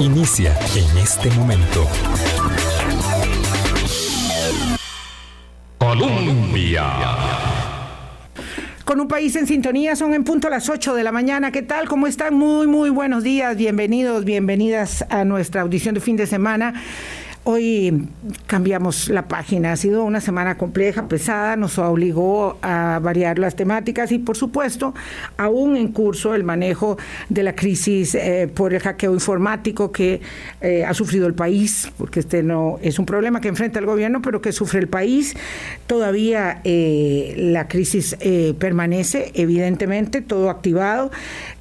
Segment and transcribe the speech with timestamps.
[0.00, 1.86] Inicia en este momento.
[5.78, 6.84] Colombia.
[8.84, 11.52] Con un país en sintonía, son en punto las 8 de la mañana.
[11.52, 11.88] ¿Qué tal?
[11.88, 12.34] ¿Cómo están?
[12.34, 13.56] Muy, muy buenos días.
[13.56, 16.74] Bienvenidos, bienvenidas a nuestra audición de fin de semana.
[17.48, 18.08] Hoy
[18.48, 19.70] cambiamos la página.
[19.70, 24.94] Ha sido una semana compleja, pesada, nos obligó a variar las temáticas y, por supuesto,
[25.36, 30.20] aún en curso el manejo de la crisis eh, por el hackeo informático que
[30.60, 34.22] eh, ha sufrido el país, porque este no es un problema que enfrenta el gobierno,
[34.22, 35.36] pero que sufre el país.
[35.86, 38.16] Todavía eh, la crisis
[38.58, 41.12] permanece, evidentemente, todo activado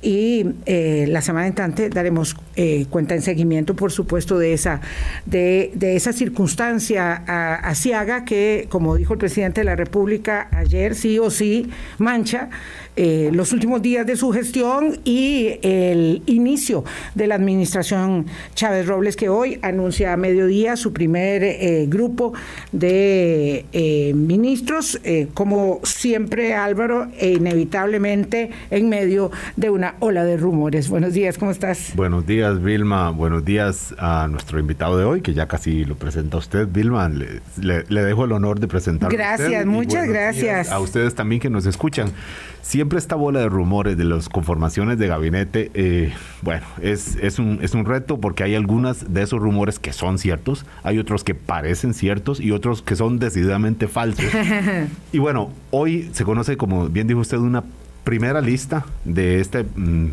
[0.02, 2.35] y la semana entrante daremos
[2.90, 4.81] cuenta en seguimiento, por supuesto, de esa
[5.27, 7.13] de de esa circunstancia
[7.57, 12.49] asiaga que, como dijo el presidente de la República ayer, sí o sí mancha
[12.98, 19.18] eh, los últimos días de su gestión y el inicio de la administración Chávez Robles,
[19.18, 22.34] que hoy anuncia a mediodía su primer eh, grupo
[22.71, 24.99] de eh, ministros,
[25.34, 30.90] como siempre Álvaro, e inevitablemente en medio de una ola de rumores.
[30.90, 31.91] Buenos días, ¿cómo estás?
[31.96, 33.09] Buenos días, Vilma.
[33.09, 37.09] Buenos días a nuestro invitado de hoy, que ya casi lo presenta usted, Vilma.
[37.09, 39.12] Le, dejo el honor de presentar.
[39.12, 40.71] Gracias, muchas gracias.
[40.71, 42.12] A ustedes también que nos escuchan
[42.62, 47.59] siempre esta bola de rumores de las conformaciones de gabinete, eh, bueno, es, es, un,
[47.61, 51.35] es un reto porque hay algunas de esos rumores que son ciertos, hay otros que
[51.35, 54.25] parecen ciertos y otros que son decididamente falsos.
[55.11, 57.63] y bueno, hoy se conoce, como bien dijo usted, una
[58.03, 60.09] primera lista de este mm,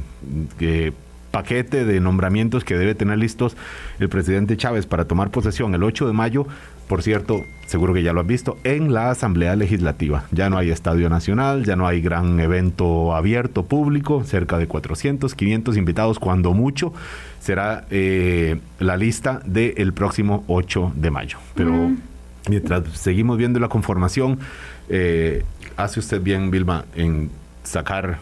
[1.32, 3.56] paquete de nombramientos que debe tener listos
[3.98, 6.46] el presidente Chávez para tomar posesión el 8 de mayo
[6.92, 10.24] por cierto, seguro que ya lo han visto, en la Asamblea Legislativa.
[10.30, 15.34] Ya no hay Estadio Nacional, ya no hay gran evento abierto público, cerca de 400,
[15.34, 16.92] 500 invitados, cuando mucho,
[17.40, 21.38] será eh, la lista del próximo 8 de mayo.
[21.54, 21.92] Pero
[22.50, 24.38] mientras seguimos viendo la conformación,
[24.90, 25.44] eh,
[25.78, 27.30] hace usted bien, Vilma, en
[27.62, 28.18] sacar,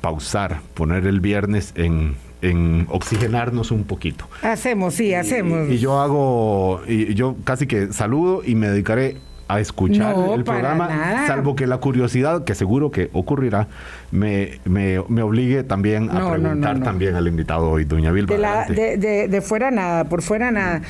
[0.00, 4.28] pausar, poner el viernes en en oxigenarnos un poquito.
[4.42, 5.68] Hacemos, sí, hacemos.
[5.70, 9.16] Y, yo hago, y yo casi que saludo y me dedicaré
[9.48, 13.68] a escuchar el programa, salvo que la curiosidad, que seguro que ocurrirá,
[14.10, 18.64] me, me, obligue también a preguntar también al invitado hoy, doña Vilma.
[18.66, 20.82] De, de, de, fuera nada, por fuera nada.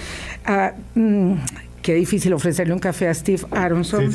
[0.44, 1.34] Ah, mm,
[1.82, 4.10] qué difícil ofrecerle un café a Steve Aronson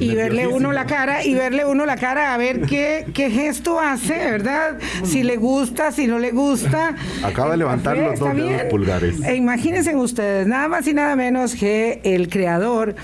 [0.00, 3.80] y verle uno la cara y verle uno la cara a ver qué, qué gesto
[3.80, 4.78] hace, ¿verdad?
[5.04, 6.96] Si le gusta, si no le gusta.
[7.22, 9.22] Acaba de levantar los dos dedos pulgares.
[9.22, 12.94] E imagínense ustedes, nada más y nada menos que el creador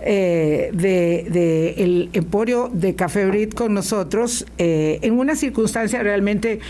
[0.00, 6.60] eh, de, el emporio de Café Brit con nosotros eh, en una circunstancia realmente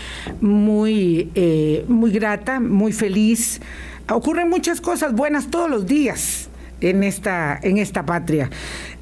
[0.41, 3.61] muy, eh, muy grata, muy feliz.
[4.09, 6.48] Ocurren muchas cosas buenas todos los días
[6.81, 8.49] en esta, en esta patria.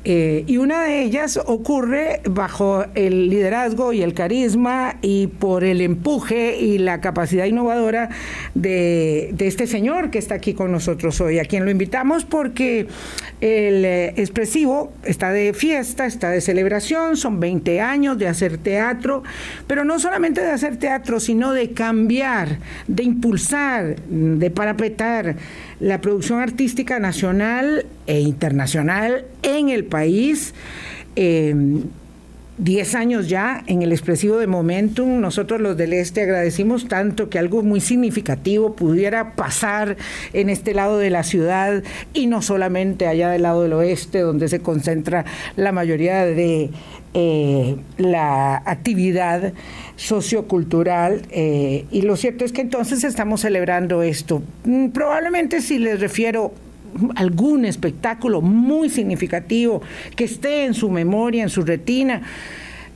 [0.10, 5.82] Eh, y una de ellas ocurre bajo el liderazgo y el carisma y por el
[5.82, 8.08] empuje y la capacidad innovadora
[8.56, 12.88] de, este señor que está aquí con nosotros hoy, a quien lo invitamos porque
[13.42, 19.24] el eh, expresivo está de fiesta, está de celebración, son 20 años de hacer teatro,
[19.68, 25.36] pero no solamente de hacer teatro, sino de cambiar, de impulsar, de parapetar
[25.80, 30.54] la producción artística nacional e internacional en el país.
[31.16, 31.54] Eh,
[32.58, 37.38] diez años ya en el expresivo de Momentum, nosotros los del Este agradecimos tanto que
[37.38, 39.98] algo muy significativo pudiera pasar
[40.34, 41.84] en este lado de la ciudad
[42.14, 46.72] y no solamente allá del lado del oeste, donde se concentra la mayoría de
[47.14, 49.54] eh, la actividad
[49.96, 51.24] sociocultural.
[51.32, 54.42] Eh, y lo cierto es que entonces estamos celebrando esto.
[54.66, 56.54] Mm, probablemente si les refiero
[57.16, 59.82] algún espectáculo muy significativo
[60.16, 62.22] que esté en su memoria, en su retina.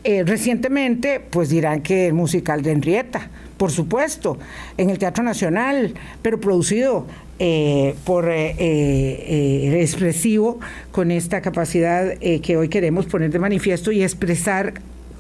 [0.03, 4.39] Eh, recientemente, pues dirán que el musical de Henrietta, por supuesto,
[4.77, 5.93] en el Teatro Nacional,
[6.23, 7.05] pero producido
[7.43, 10.59] eh, por eh, expresivo
[10.91, 14.75] con esta capacidad que hoy queremos poner de manifiesto y expresar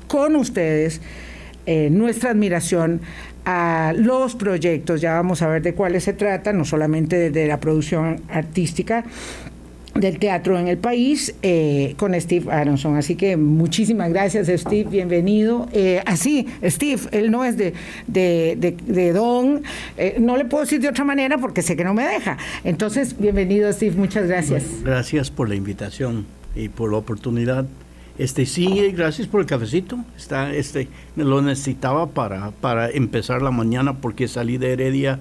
[0.07, 1.01] con ustedes
[1.65, 3.01] nuestra admiración
[3.45, 7.59] a los proyectos, ya vamos a ver de cuáles se trata, no solamente de la
[7.59, 9.03] producción artística,
[9.93, 12.95] del teatro en el país eh, con Steve Aronson.
[12.95, 15.67] Así que muchísimas gracias, Steve, bienvenido.
[15.73, 17.73] Eh, así, Steve, él no es de,
[18.07, 19.63] de, Don,
[19.97, 22.37] eh, no le puedo decir de otra manera porque sé que no me deja.
[22.63, 24.63] Entonces, bienvenido, Steve, muchas gracias.
[24.83, 27.65] gracias por la invitación y por la oportunidad
[28.17, 29.97] este sí, gracias por el cafecito.
[30.15, 35.19] Está, este, lo necesitaba para, para empezar la mañana porque salí de Heredia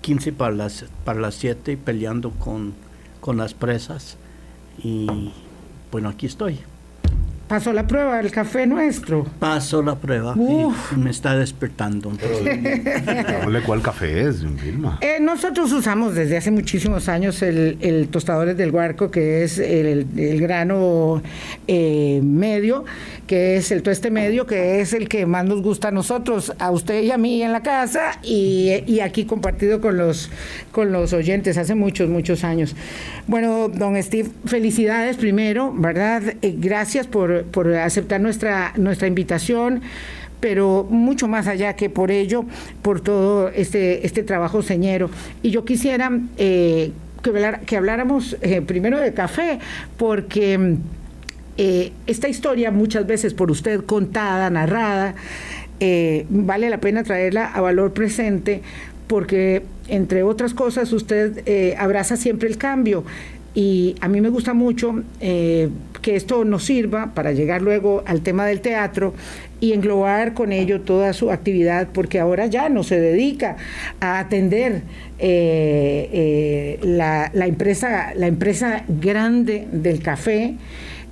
[0.00, 2.74] 15 para las, para las 7 peleando con,
[3.22, 4.18] con las presas.
[4.82, 5.06] Y
[5.90, 6.58] bueno, aquí estoy.
[7.52, 9.24] Pasó la prueba del café nuestro.
[9.38, 10.34] Pasó la prueba.
[10.34, 12.10] Y me está despertando.
[13.66, 14.98] ¿Cuál café es, Vilma?
[15.02, 20.06] Eh, nosotros usamos desde hace muchísimos años el, el tostadores del Huarco, que es el,
[20.40, 21.22] grano
[21.68, 22.86] eh, medio,
[23.26, 26.70] que es el tueste medio, que es el que más nos gusta a nosotros, a
[26.70, 30.30] usted y a mí en la casa y, y aquí compartido con los,
[30.70, 32.76] con los oyentes hace muchos, muchos años.
[33.26, 36.34] Bueno, don Steve, felicidades primero, ¿verdad?
[36.42, 39.82] Eh, gracias por por, aceptar nuestra, nuestra invitación
[40.40, 42.44] pero mucho más allá que por ello,
[42.82, 45.08] por todo este, este trabajo señero.
[45.40, 46.90] Y yo quisiera eh,
[47.22, 49.60] que, que, habláramos eh, primero de café,
[49.96, 50.78] porque
[51.56, 55.14] eh, esta historia muchas veces por usted contada, narrada,
[56.30, 58.62] vale la pena traerla a valor presente,
[59.08, 61.42] porque entre otras cosas usted
[61.76, 63.04] abraza siempre el cambio.
[63.54, 65.68] Y a mí me gusta mucho eh,
[66.00, 69.12] que esto nos sirva para llegar luego al tema del teatro
[69.60, 73.56] y englobar con ello toda su actividad, porque ahora ya no se dedica
[74.00, 74.82] a atender
[75.18, 80.54] eh, eh, la, la, empresa, la empresa grande del café,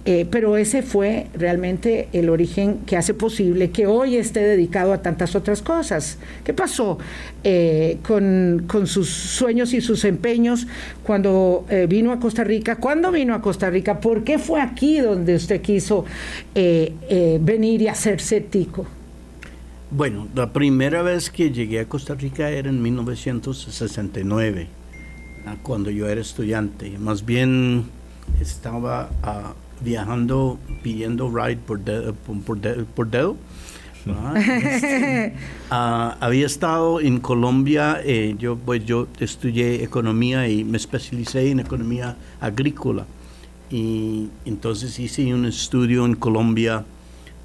[0.06, 5.02] eh, pero ese fue realmente el origen que hace posible que hoy esté dedicado a
[5.02, 6.18] tantas otras cosas.
[6.42, 6.98] ¿Qué pasó
[7.44, 10.66] eh, con, sus sueños y sus empeños
[11.02, 12.76] cuando eh, vino a Costa Rica?
[12.76, 14.00] ¿Cuándo vino a Costa Rica?
[14.00, 16.04] ¿Por qué fue aquí donde usted quiso
[16.54, 18.86] venir y hacerse tico?
[19.90, 24.68] Bueno, la primera vez que llegué a Costa Rica era en 1969,
[25.46, 26.96] ah, cuando yo era estudiante.
[26.98, 27.86] Más bien
[28.40, 31.80] estaba a viajando pidiendo ride por,
[32.94, 33.36] por, dedo.
[35.72, 41.60] Ah, había estado en Colombia, eh, yo pues yo estudié economía y me especialicé en
[41.60, 43.06] economía agrícola
[43.70, 46.84] y entonces hice un estudio en Colombia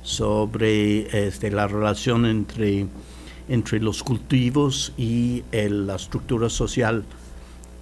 [0.01, 2.87] sobre este, la relación entre,
[3.47, 7.03] entre los cultivos y la estructura social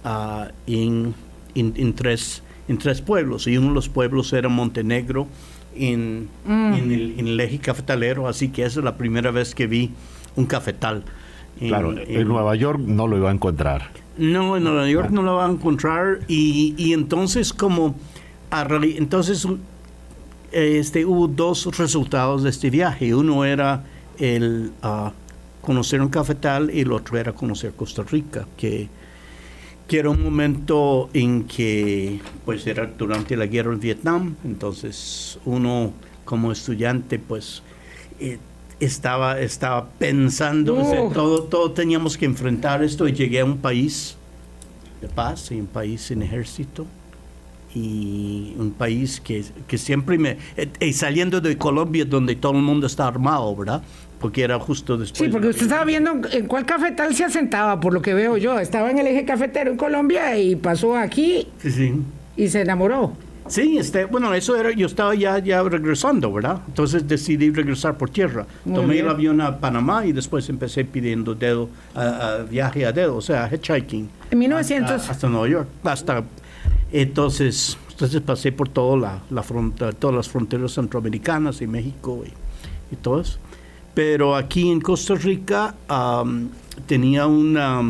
[0.04, 1.14] uh, en,
[1.54, 5.26] en, tres en tres pueblos y uno de los pueblos era Montenegro
[5.74, 6.74] en, mm.
[6.74, 9.90] en, el, eje cafetalero, así que esa es la primera vez que vi
[10.36, 11.04] un cafetal.
[11.58, 13.90] Claro, en, Nueva York no lo iba a encontrar.
[14.16, 17.96] No, en Nueva York no lo va a encontrar y, y entonces como
[18.96, 19.46] entonces
[20.52, 23.14] este hubo dos resultados de este viaje.
[23.14, 23.84] Uno era
[24.18, 25.10] el uh,
[25.60, 28.88] conocer un cafetal y el otro era conocer Costa Rica, que
[29.88, 35.92] que era un momento en que pues era durante la guerra en Vietnam, entonces uno
[36.24, 37.62] como estudiante pues
[38.18, 38.38] eh,
[38.80, 40.74] estaba, estaba pensando,
[41.12, 43.06] todo, todo teníamos que enfrentar esto.
[43.08, 44.16] Y llegué a un país
[45.00, 46.86] de paz y un país sin ejército
[47.74, 50.38] y un país que, que siempre me...
[50.56, 53.82] Eh, y saliendo de Colombia donde todo el mundo está armado, ¿verdad?
[54.20, 55.18] porque era justo después.
[55.18, 58.58] Sí, porque usted estaba viendo en cuál cafetal se asentaba, por lo que veo yo.
[58.58, 61.94] Estaba en el eje cafetero en Colombia y pasó aquí sí, sí.
[62.34, 63.12] y se enamoró.
[63.46, 66.62] Sí, este, bueno, eso era, yo estaba ya, ya regresando, ¿verdad?
[66.66, 68.46] Entonces decidí regresar por tierra.
[68.64, 71.68] Tomé el avión a Panamá y después empecé pidiendo dedo,
[72.48, 74.08] viaje a dedo, o sea, hitchhiking.
[74.30, 75.10] En 1900.
[75.10, 76.24] Hasta, Nueva York, hasta.
[76.96, 82.96] Entonces, entonces pasé por toda la, la todas las fronteras centroamericanas y México y, y
[82.96, 83.38] todo eso.
[83.94, 85.74] Pero aquí en Costa Rica
[86.86, 87.82] tenía una,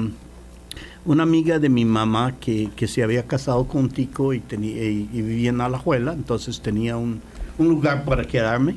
[1.05, 5.51] una amiga de mi mamá que, se había casado con Tico y, tenía, y, vivía
[5.51, 7.21] en Alajuela, entonces tenía un,
[7.59, 8.77] lugar para quedarme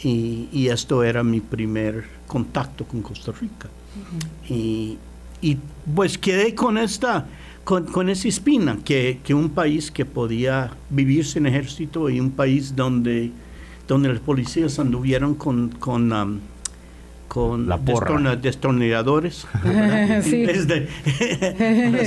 [0.00, 3.68] y, esto era mi primer contacto con Costa Rica.
[4.48, 4.96] y,
[5.92, 7.26] pues quedé con esta,
[7.66, 13.32] con, esa espina, que, un país que podía vivir sin ejército y un país donde,
[13.88, 16.40] donde los policías anduvieron con, con
[17.26, 17.76] con la
[18.36, 20.88] destornilladores de,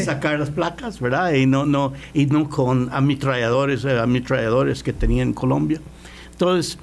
[0.03, 1.33] sacar las placas, ¿verdad?
[1.33, 5.81] Y no, no, y no con ametralladores, eh, ametralladores que tenía en Colombia.
[6.31, 6.79] Entonces,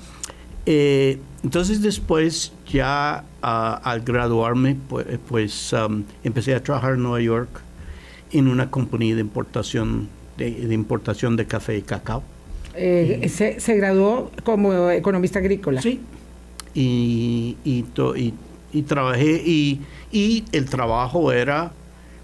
[0.66, 7.22] eh, entonces después ya ah, al graduarme, pues, pues um, empecé a trabajar en Nueva
[7.22, 7.65] York
[8.32, 12.22] en una compañía de importación de, importación de café y cacao.
[12.74, 15.80] Eh, se, se graduó como economista agrícola.
[15.80, 16.00] Sí,
[16.74, 19.80] y, y, trabajé y,
[20.12, 21.72] y, el trabajo era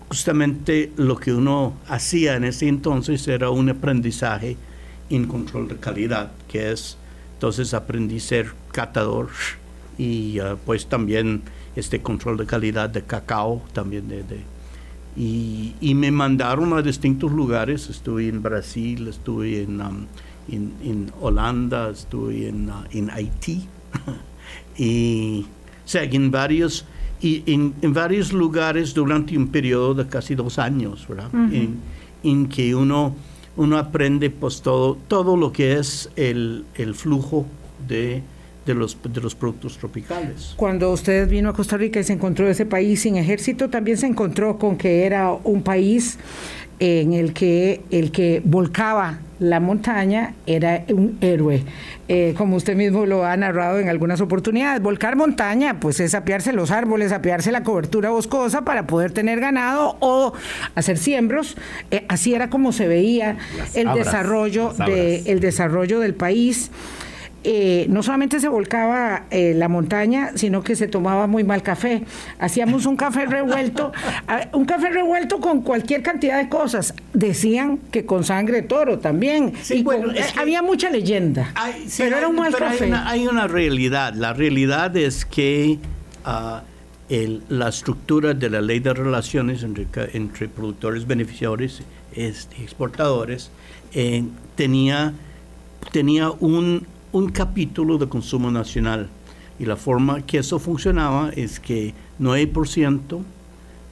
[0.09, 4.59] justamente lo que uno hacía en ese entonces, era un aprendizaje
[5.09, 6.99] en control de calidad, que es
[7.35, 9.30] Entonces aprendí a ser catador
[9.97, 11.42] y ah, pues también
[11.76, 14.23] este control de calidad de cacao también de,
[15.16, 17.90] y, y, me mandaron a distintos lugares.
[17.90, 20.07] Estuve en Brasil estuve en, um,
[20.49, 23.66] en, Holanda estuve en, uh, en Haití.
[24.76, 25.47] Y
[25.85, 26.87] o sea en varios
[27.21, 31.31] y en, en, varios lugares durante un periodo de casi dos años ¿verdad?
[31.33, 31.78] en,
[32.23, 33.14] en, que uno
[33.57, 37.47] uno aprende pues todo todo lo que es el, el flujo
[37.87, 38.23] de
[38.66, 40.54] de los, de los productos tropicales.
[40.57, 44.07] Cuando usted vino a Costa Rica y se encontró ese país sin ejército, también se
[44.07, 46.19] encontró con que era un país
[46.78, 51.62] en el que el que volcaba la montaña era un héroe.
[52.09, 56.52] Eh, como usted mismo lo ha narrado en algunas oportunidades, volcar montaña pues es apiarse
[56.52, 60.33] los árboles, apiarse la cobertura boscosa para poder tener ganado o
[60.75, 61.57] hacer siembros.
[61.90, 63.37] Eh, así era como se veía
[63.75, 66.71] el desarrollo de, el desarrollo del país.
[67.44, 72.04] Eh, no solamente se volcaba eh, la montaña, sino que se tomaba muy mal café.
[72.38, 73.92] Hacíamos un café revuelto,
[74.52, 76.94] un café revuelto con cualquier cantidad de cosas.
[77.12, 79.52] Decían que con sangre de toro también.
[79.70, 79.84] y
[80.38, 81.52] había mucha leyenda.
[81.99, 82.92] pero era un mal café.
[82.92, 84.14] Hay una, realidad.
[84.14, 85.78] La realidad es que
[86.25, 86.62] ah,
[87.49, 91.82] la estructura de la ley de relaciones entre, productores, beneficiarios
[92.14, 92.22] y
[92.62, 93.50] exportadores
[93.94, 94.22] eh,
[94.54, 95.12] tenía,
[95.90, 99.09] tenía un un capítulo de consumo nacional.
[99.59, 103.23] Y la forma que eso funcionaba es que 9%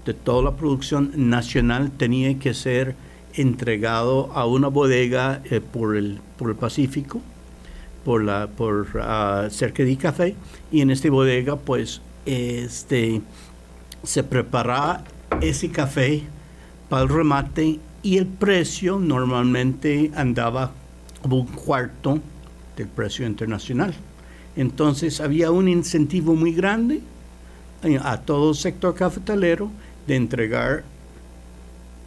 [0.07, 2.97] de toda la producción nacional tenía que ser
[3.35, 7.21] entregado a una bodega eh, por, el, por el Pacífico,
[8.05, 10.35] por, la, por uh, cerca de café,
[10.73, 13.21] y en esta bodega pues este,
[14.03, 15.05] se preparaba
[15.41, 16.23] ese café
[16.89, 20.73] para el remate y el precio normalmente andaba
[21.23, 22.19] un cuarto
[22.81, 23.95] del precio internacional.
[24.57, 27.01] Entonces había un incentivo muy grande
[27.83, 29.71] eh, a todo el sector cafetalero
[30.07, 30.83] de entregar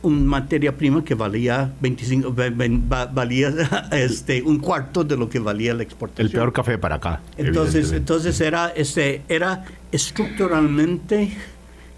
[0.03, 2.35] una materia prima que valía 25
[3.13, 3.53] valía
[3.91, 6.27] este un cuarto de lo que valía la exportación.
[6.27, 7.21] El peor café para acá.
[7.37, 11.31] Entonces entonces era este era estructuralmente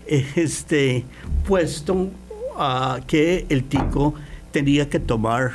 [0.07, 1.03] este
[1.47, 2.11] puesto
[2.57, 4.13] a que el tico
[4.51, 5.51] tenía que tomar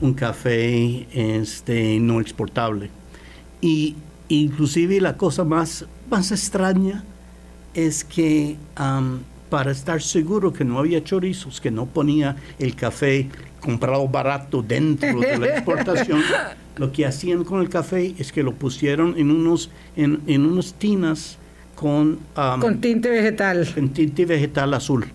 [0.00, 2.90] un café este, no exportable.
[3.60, 3.96] Y
[4.28, 7.04] inclusive la cosa más, más extraña
[7.74, 8.56] es que
[9.50, 13.28] para estar seguro que no había chorizos, que no ponía el café
[13.60, 16.20] comprado barato dentro de la exportación,
[16.76, 20.74] lo que hacían con el café es que lo pusieron en unos, en, en unos
[20.74, 21.38] tinas
[21.74, 22.18] con...
[22.34, 23.68] con tinte vegetal.
[23.74, 25.06] Con tinte vegetal azul.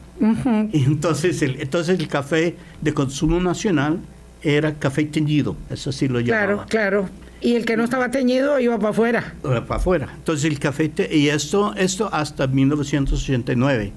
[0.72, 4.00] y entonces, el, entonces el café de consumo nacional
[4.44, 6.68] era café teñido, eso sí lo llamaba.
[6.68, 7.10] Claro, claro.
[7.42, 9.34] Y el que no estaba teñido iba para afuera.
[9.44, 10.08] Iba para afuera.
[10.16, 13.92] Entonces el café, y esto, esto hasta 1989.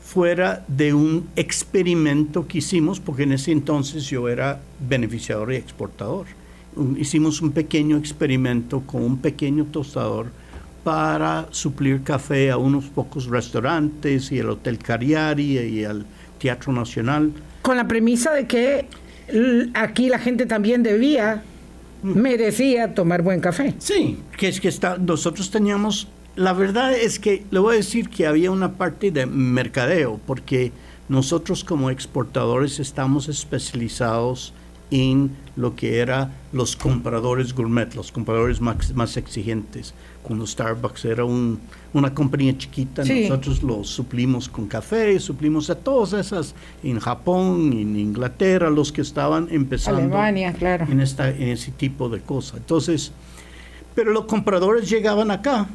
[0.00, 6.26] fuera de un experimento que hicimos, porque en ese entonces yo era beneficiador y exportador
[6.96, 10.26] hicimos un pequeño experimento con un pequeño tostador
[10.84, 16.06] para suplir café a unos pocos restaurantes y el Hotel Cariari y al
[16.38, 17.32] Teatro Nacional.
[17.62, 18.86] Con la premisa de que
[19.74, 21.42] aquí la gente también debía,
[22.02, 22.18] mm.
[22.18, 23.74] merecía tomar buen café.
[23.78, 26.06] Sí, que es que está, nosotros teníamos,
[26.36, 30.70] la verdad es que le voy a decir que había una parte de mercadeo, porque
[31.08, 34.52] nosotros como exportadores estamos especializados
[34.90, 39.94] en lo que era los compradores gourmet, los compradores más, más exigentes.
[40.22, 41.58] Cuando Starbucks era un,
[41.92, 47.96] una compañía chiquita, nosotros lo suplimos con café, suplimos a todas esas en Japón, en
[47.96, 50.86] Inglaterra, los que estaban empezando Alemania, claro.
[50.90, 52.58] en, esta, en ese tipo de cosas.
[52.58, 53.12] Entonces,
[53.94, 55.66] pero los compradores llegaban acá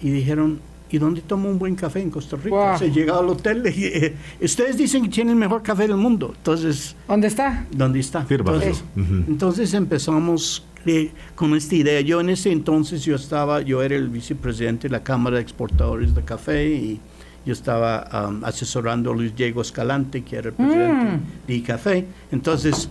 [0.00, 0.60] y dijeron,
[0.92, 2.76] ¿Y dónde tomo un buen café en Costa Rica?
[2.76, 6.34] Se llega al hotel y eh, ustedes dicen que tienen el mejor café del mundo.
[6.36, 7.66] Entonces, ¿dónde está?
[7.70, 8.26] ¿Dónde está?
[8.28, 12.02] Entonces, entonces empezamos eh, con esta idea.
[12.02, 16.14] Yo en ese entonces yo estaba, yo era el vicepresidente de la Cámara de Exportadores
[16.14, 17.00] de Café y
[17.46, 21.46] yo estaba um, asesorando a Luis Diego Escalante, que era el presidente mm.
[21.46, 22.06] de Café.
[22.30, 22.90] Entonces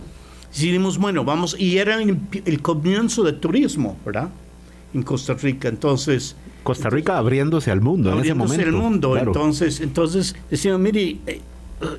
[0.50, 4.28] decidimos, bueno, vamos, y era el, el comienzo del turismo, ¿verdad?
[4.94, 5.68] En Costa Rica.
[5.68, 8.66] Entonces Costa Rica abriéndose al mundo en ese momento.
[8.66, 9.16] al mundo.
[9.16, 11.40] Entonces, entonces decimos, mire, eh,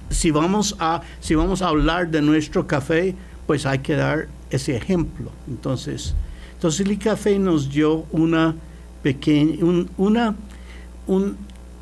[0.10, 4.76] si vamos a si vamos a hablar de nuestro café, pues hay que dar ese
[4.76, 5.32] ejemplo.
[5.48, 6.16] Entonces,
[6.54, 8.56] entonces el café nos dio una
[9.02, 9.58] pequeña,
[9.98, 10.36] una,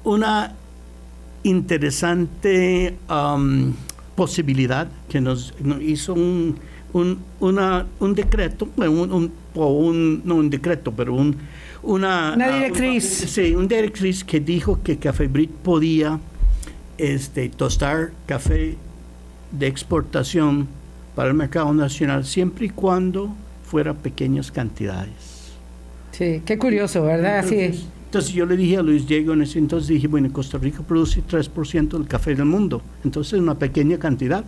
[0.03, 0.55] una
[1.43, 3.73] interesante um,
[4.15, 6.57] posibilidad que nos, hizo un,
[6.93, 11.35] un, una, un decreto, un, un, no un decreto, pero un,
[11.83, 13.03] una, una directriz.
[13.03, 16.19] sí, un directriz que dijo que Café Brit podía
[16.97, 18.77] este, tostar café
[19.51, 20.67] de exportación
[21.15, 25.51] para el mercado nacional siempre y cuando fuera pequeñas cantidades.
[26.11, 27.39] Sí, qué curioso, ¿verdad?
[27.39, 30.83] Entonces, Entonces yo le dije a Luis Diego en ese entonces, dije, bueno, Costa Rica
[30.85, 34.43] produce 3% del café del mundo, entonces es una pequeña cantidad.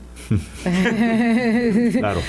[1.97, 2.19] claro.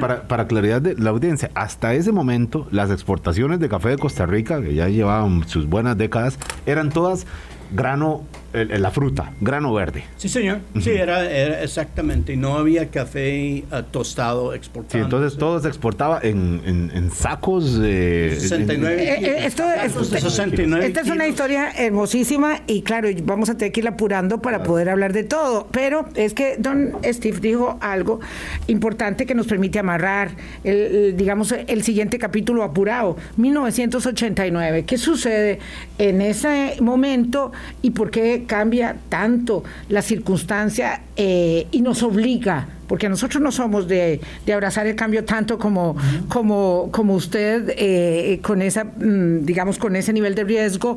[0.00, 4.26] para, para, claridad de la audiencia, hasta ese momento las exportaciones de café de Costa
[4.26, 7.24] Rica, que ya llevaban sus buenas décadas, eran todas
[7.72, 10.04] grano la fruta, grano verde.
[10.16, 10.60] Sí, señor.
[10.80, 12.36] Sí, era, exactamente.
[12.36, 14.92] No había café uh, tostado exportado.
[14.92, 18.36] Sí, entonces todo se exportaba en, en, sacos de...
[18.38, 23.80] 69 eh, eh, esto, Esta es una historia hermosísima y claro, vamos a tener que
[23.80, 25.68] irla apurando para poder hablar de todo.
[25.70, 28.20] Pero es que don Steve dijo algo
[28.66, 30.30] importante que nos permite amarrar,
[30.64, 33.16] el, digamos, el siguiente capítulo apurado.
[33.36, 34.84] 1989.
[34.84, 35.58] ¿Qué sucede
[35.98, 43.08] en ese momento y por qué cambia tanto la circunstancia eh, y nos obliga, porque
[43.08, 44.20] nosotros no somos de,
[44.52, 45.96] abrazar el cambio tanto como,
[46.28, 50.96] como, como usted, eh, con esa, mm, digamos, con ese nivel de riesgo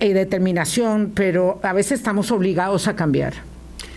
[0.00, 3.34] y determinación, pero a veces estamos obligados a cambiar.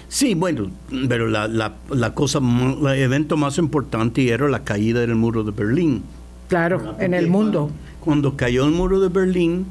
[0.08, 0.72] Sí, bueno,
[1.08, 5.52] pero la, la, la cosa, el evento más importante era la caída del muro de
[5.52, 6.04] Berlín.
[6.48, 7.70] Claro, en el mundo.
[8.00, 9.68] Cuando cayó el muro de Berlín,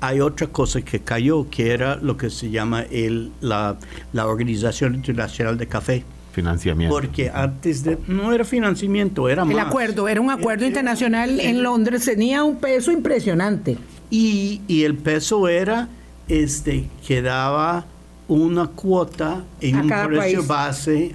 [0.00, 3.76] hay otra cosa que cayó, que era lo que se llama el, la,
[4.12, 6.04] la Organización Internacional de Café.
[6.32, 6.94] Financiamiento.
[6.94, 9.54] Porque antes de, no era financiamiento, era más.
[9.54, 13.78] El acuerdo, era un acuerdo internacional en Londres, tenía un peso impresionante.
[14.10, 15.88] Y, y el peso era,
[16.28, 17.86] este, que daba
[18.28, 21.14] una cuota en un precio base,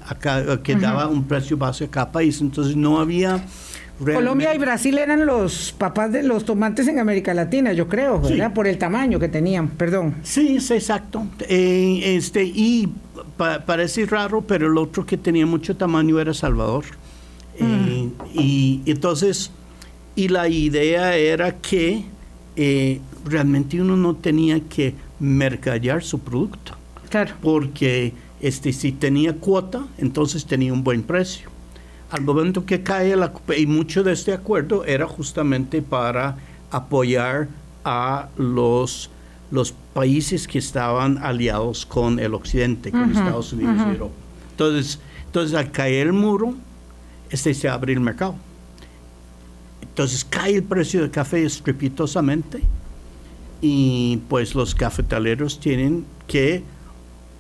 [0.63, 2.41] que daba un precio base a cada país.
[2.41, 3.45] Entonces no había
[4.03, 8.53] Colombia y Brasil eran los papás de los tomates en América Latina, yo creo, ¿verdad?
[8.53, 10.16] Por el tamaño que tenían, perdón.
[10.24, 11.27] Sí, es exacto.
[11.48, 12.90] Eh, este, y
[13.37, 16.85] parece raro, pero el otro que tenía mucho tamaño era Salvador.
[17.57, 18.11] Eh, mm.
[18.33, 19.51] y entonces,
[20.16, 22.03] y la idea era que
[22.55, 26.75] eh, realmente uno no tenía que mercadear su producto.
[27.09, 27.35] Claro.
[27.42, 31.50] Porque este, si tenía cuota, entonces tenía un buen precio
[32.11, 36.35] al momento que cae la, y mucho de este acuerdo era justamente para
[36.69, 37.47] apoyar
[37.83, 39.09] a los
[39.51, 44.15] los países que estaban aliados con el occidente, con Estados Unidos y Europa.
[44.51, 46.55] Entonces, entonces al caer el muro,
[47.29, 48.35] este se abre el mercado.
[49.81, 52.61] Entonces cae el precio del café estrepitosamente
[53.61, 56.63] y pues los cafetaleros tienen que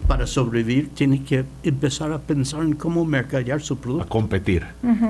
[0.07, 4.05] para sobrevivir tiene que empezar a pensar en cómo mercadear su producto.
[4.05, 4.65] A competir.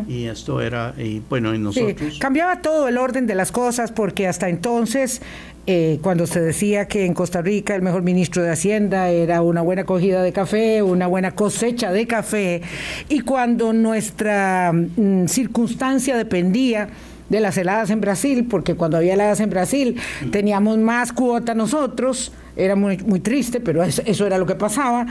[0.08, 2.20] Y esto era, y bueno, y nosotros...
[2.20, 5.22] cambiaba todo el orden de las cosas porque hasta entonces,
[5.68, 9.62] eh, cuando se decía que en Costa Rica el mejor ministro de Hacienda era una
[9.62, 12.62] buena cogida de café, una buena cosecha de café,
[13.10, 16.90] y cuando nuestra mm, circunstancia dependía
[17.30, 19.96] de las heladas en Brasil, porque cuando había heladas en Brasil
[20.32, 25.06] teníamos más cuota nosotros, era muy, muy triste, pero eso, era lo que pasaba.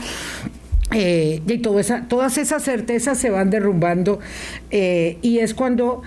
[0.92, 4.18] Eh, y todo esa, todas esas certezas se van derrumbando
[4.72, 6.03] eh, y es cuando...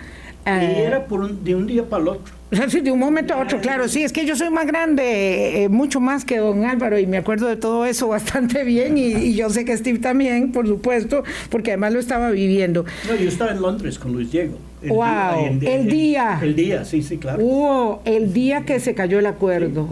[0.46, 2.34] y eh, era por de un día para el otro.
[2.67, 6.00] Sí, de un momento a otro, claro, sí, es que yo soy más grande, mucho
[6.00, 9.50] más que don Álvaro, y me acuerdo de todo eso bastante bien, y, y, yo
[9.50, 12.86] sé que Steve también, por supuesto, porque además lo estaba viviendo.
[13.10, 14.60] No, yo estaba en Londres con Luis Diego.
[14.84, 16.39] El wow, el día.
[16.41, 17.41] El día, sí, sí, claro.
[17.41, 19.89] Wow, el día que se cayó el acuerdo.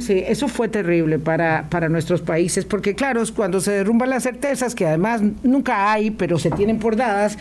[0.00, 4.74] Sí, eso fue terrible para, para nuestros países, porque claro, cuando se derrumban las certezas,
[4.74, 7.38] que además nunca hay, pero se tienen por dadas,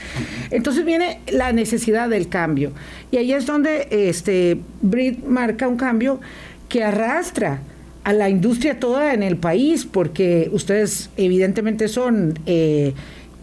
[0.49, 2.71] entonces viene la necesidad del cambio.
[3.11, 6.21] Y ahí es donde este Brit marca un cambio
[6.69, 7.59] que arrastra
[8.05, 12.39] a la industria toda en el país, porque ustedes evidentemente son...
[12.45, 12.93] Eh,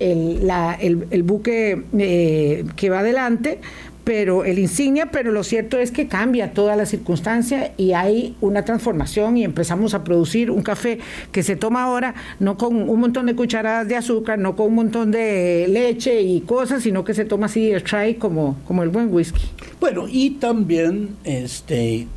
[0.01, 3.61] el, la, el, buque eh, que va adelante,
[4.05, 8.65] pero el insignia, pero lo cierto es que cambia toda la circunstancia y hay una
[8.65, 10.99] transformación y empezamos a producir un café
[11.33, 14.75] que se toma ahora no con un montón de cucharadas de azúcar, no con un
[14.75, 19.13] montón de leche y cosas, sino que se toma así try como, como el buen
[19.13, 19.43] whisky.
[19.79, 22.09] Bueno, y también este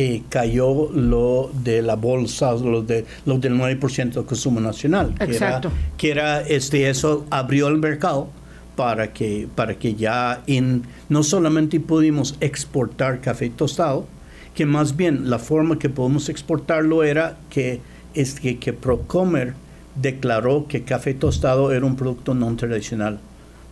[0.00, 5.12] eh, cayó lo de la bolsa, lo, de, lo del 9% del consumo nacional.
[5.18, 5.68] Que Exacto.
[5.68, 8.28] Era, que era, este, eso abrió el mercado
[8.76, 14.06] para que, para que ya en, no solamente pudimos exportar café tostado,
[14.54, 17.80] que más bien la forma que podemos exportarlo era que,
[18.14, 19.54] es que, que Procomer
[19.96, 23.18] declaró que café tostado era un producto no tradicional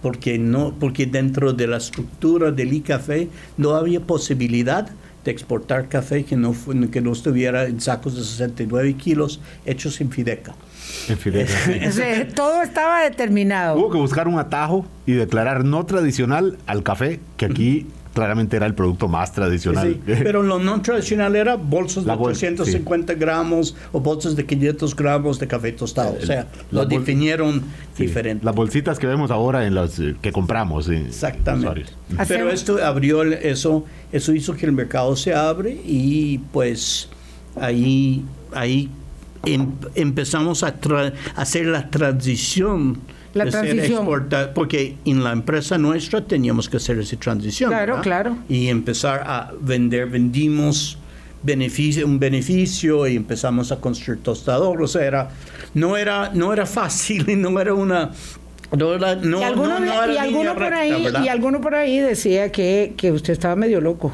[0.02, 4.90] porque no porque dentro de la estructura del iCafé no había posibilidad
[5.26, 6.54] de exportar café que no,
[6.90, 10.54] que no estuviera en sacos de 69 kilos hechos en Fideca.
[11.08, 12.28] En Fideca.
[12.34, 13.78] todo estaba determinado.
[13.78, 17.86] Hubo que buscar un atajo y declarar no tradicional al café, que aquí
[18.16, 20.00] claramente era el producto más tradicional.
[20.06, 25.46] pero lo no tradicional era bolsas de 350 gramos o bolsas de 500 gramos de
[25.46, 26.16] café tostado.
[26.18, 27.62] o sea, lo definieron
[27.98, 28.42] diferente.
[28.42, 30.88] Las bolsitas que vemos ahora en las eh, que compramos.
[30.88, 31.92] Exactamente.
[32.26, 37.10] Pero esto abrió eso, eso hizo que el mercado se abre y pues
[37.60, 38.24] ahí,
[38.54, 38.88] ahí
[39.44, 40.74] em, empezamos a
[41.36, 42.98] hacer la transición
[43.36, 44.06] la transición.
[44.54, 47.70] porque en la empresa nuestra teníamos que hacer esa transición.
[47.70, 48.36] Claro, claro.
[48.48, 50.98] Y empezar a vender, vendimos
[51.42, 54.82] beneficio, un beneficio y empezamos a construir tostador.
[54.82, 55.28] O sea, era,
[55.74, 58.10] no, era, no era fácil y no era una...
[58.76, 62.94] No era, no, y alguno, y alguno por ahí y alguno por ahí decía que,
[62.96, 64.12] que usted estaba medio loco.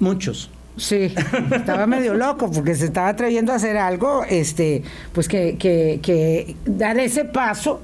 [0.00, 0.50] Muchos.
[0.78, 1.12] Sí,
[1.52, 4.82] estaba medio loco porque se estaba atreviendo a hacer algo, este,
[5.12, 7.82] pues que, que, que dar ese paso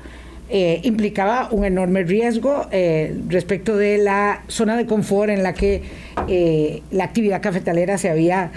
[0.49, 5.83] eh, implicaba un enorme riesgo eh, respecto de la zona de confort en la que
[6.29, 8.53] eh, la actividad cafetalera se había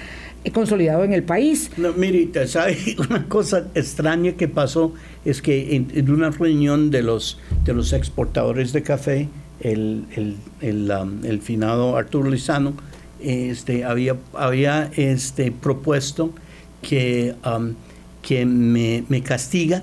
[0.52, 1.72] consolidado en el país.
[1.78, 2.42] No, mirita.
[3.10, 4.94] Una cosa extraña que pasó
[5.24, 9.30] es que en, una reunión de los, de los exportadores de café,
[9.62, 12.74] el, el, el, um, el finado Arturo Lizano
[13.22, 16.32] este, había, había este, propuesto
[16.82, 17.74] que, um,
[18.22, 19.82] que me, me castiga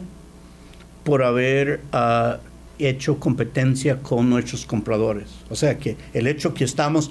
[1.05, 2.39] por haber uh,
[2.79, 5.29] hecho competencia con nuestros compradores.
[5.51, 7.11] O sea que el hecho que estamos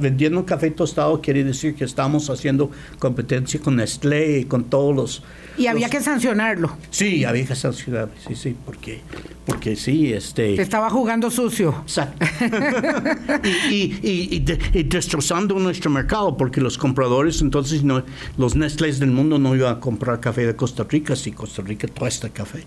[0.00, 5.22] vendiendo café tostado quiere decir que estamos haciendo competencia con Nestlé y con todos los...
[5.56, 6.76] Y había que sancionarlo.
[6.90, 9.00] Sí, había que sancionarlo, sí, sí, porque,
[9.44, 10.56] porque sí, este...
[10.56, 11.74] Se estaba jugando sucio.
[11.82, 12.24] Exacto.
[13.70, 18.02] y, y, y, destrozando nuestro mercado, porque los compradores, entonces, no,
[18.38, 21.88] los Nestlés del mundo no iban a comprar café de Costa Rica si Costa Rica
[21.88, 22.64] tuesta café.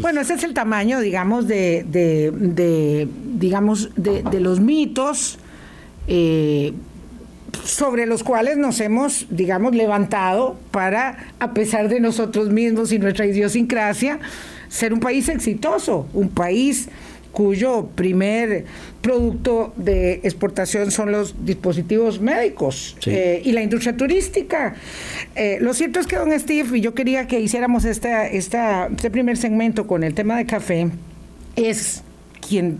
[0.00, 5.38] Bueno, ese es el tamaño, digamos, de, de, digamos, de, los mitos
[6.08, 6.72] eh,
[7.64, 13.26] sobre los cuales nos hemos, digamos, levantado para, a pesar de nosotros mismos y nuestra
[13.26, 14.18] idiosincrasia,
[14.68, 16.88] ser un país exitoso, un país
[17.32, 18.64] cuyo primer
[19.00, 24.74] producto de exportación son los dispositivos médicos eh, y la industria turística.
[25.34, 29.10] Eh, lo cierto es que, don Steve, y yo quería que hiciéramos esta, esta, este
[29.10, 30.88] primer segmento con el tema de café,
[31.56, 32.02] es
[32.46, 32.78] quien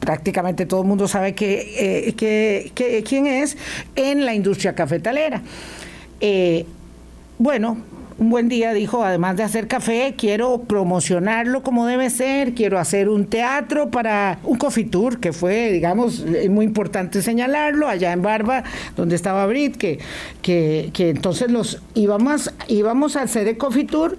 [0.00, 3.56] prácticamente todo el mundo sabe que, eh, quién es
[3.96, 5.42] en la industria cafetalera.
[7.38, 7.78] bueno,
[8.18, 13.08] un buen día dijo, además de hacer café, quiero promocionarlo como debe ser, quiero hacer
[13.08, 18.64] un teatro para un coffee tour, que fue, digamos, muy importante señalarlo, allá en Barba,
[18.96, 19.98] donde estaba Brit, que,
[20.42, 24.16] que, entonces los íbamos, íbamos a hacer el coffee tour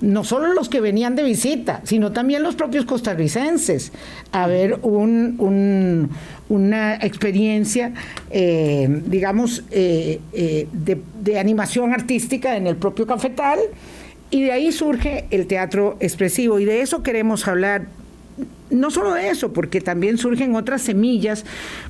[0.00, 3.92] no solo los que venían de visita, sino también los propios costarricenses,
[4.32, 6.10] a ver un,
[6.48, 7.92] una experiencia,
[8.30, 13.58] eh, digamos, eh, eh, de, animación artística en el propio cafetal,
[14.30, 17.86] y de ahí surge el teatro expresivo, y de eso queremos hablar.
[18.70, 21.44] No solo de eso, porque también surgen otras semillas,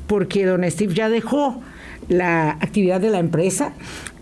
[0.07, 1.61] porque don Steve ya dejó
[2.09, 3.73] la actividad de la empresa,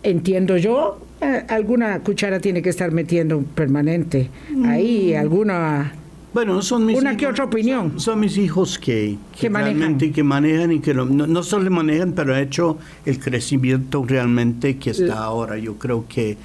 [0.07, 4.31] entiendo yo, eh, alguna cuchara tiene que estar metiendo permanente
[4.65, 5.19] ahí, mm.
[5.19, 5.93] alguna...
[6.33, 7.99] Bueno, son mis una que otra opinión.
[7.99, 9.97] Son, mis hijos que, que, manejan.
[9.97, 14.91] que manejan y que no, no, solo manejan, pero ha hecho el crecimiento realmente que
[14.91, 15.57] está ahora.
[15.57, 16.37] Yo creo que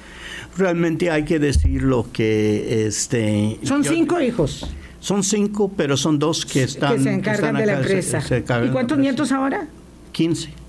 [0.56, 3.58] realmente hay que decir lo que este.
[3.64, 4.66] Son cinco hijos.
[4.98, 6.96] Son cinco, pero son dos que están.
[6.96, 8.22] Que se encargan de la empresa.
[8.64, 9.68] ¿Y cuántos nietos ahora?
[10.12, 10.61] Quince.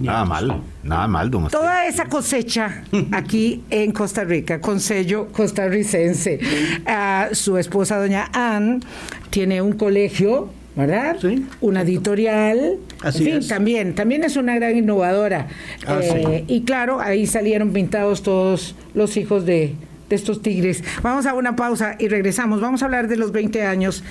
[0.00, 6.40] Nada mal, nada mal, don Toda esa cosecha aquí en Costa Rica, con sello costarricense.
[6.86, 8.82] Ah, su esposa, doña Ann,
[9.30, 11.16] tiene un colegio ¿verdad?
[11.20, 11.44] Sí.
[11.60, 12.76] Una editorial.
[13.02, 15.48] Así en fin, también, también es una gran innovadora.
[15.84, 19.74] Ah, eh, y claro, ahí salieron pintados todos los hijos de,
[20.08, 20.82] de estos tigres.
[21.02, 22.60] Vamos a una pausa y regresamos.
[22.60, 24.04] Vamos a hablar de los 20 años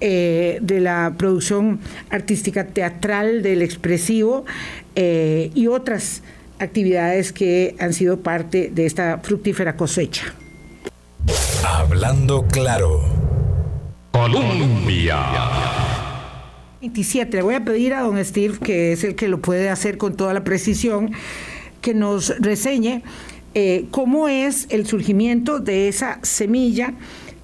[0.00, 1.78] eh, de la producción
[2.10, 4.44] artística teatral del expresivo
[4.94, 6.22] eh, y otras
[6.58, 10.34] actividades que han sido parte de esta fructífera cosecha.
[11.64, 13.00] Hablando claro.
[14.12, 15.18] Colombia.
[16.80, 17.36] 27.
[17.36, 20.16] Le voy a pedir a don Steve, que es el que lo puede hacer con
[20.16, 21.12] toda la precisión,
[21.80, 23.02] que nos reseñe
[23.54, 26.94] eh, cómo es el surgimiento de esa semilla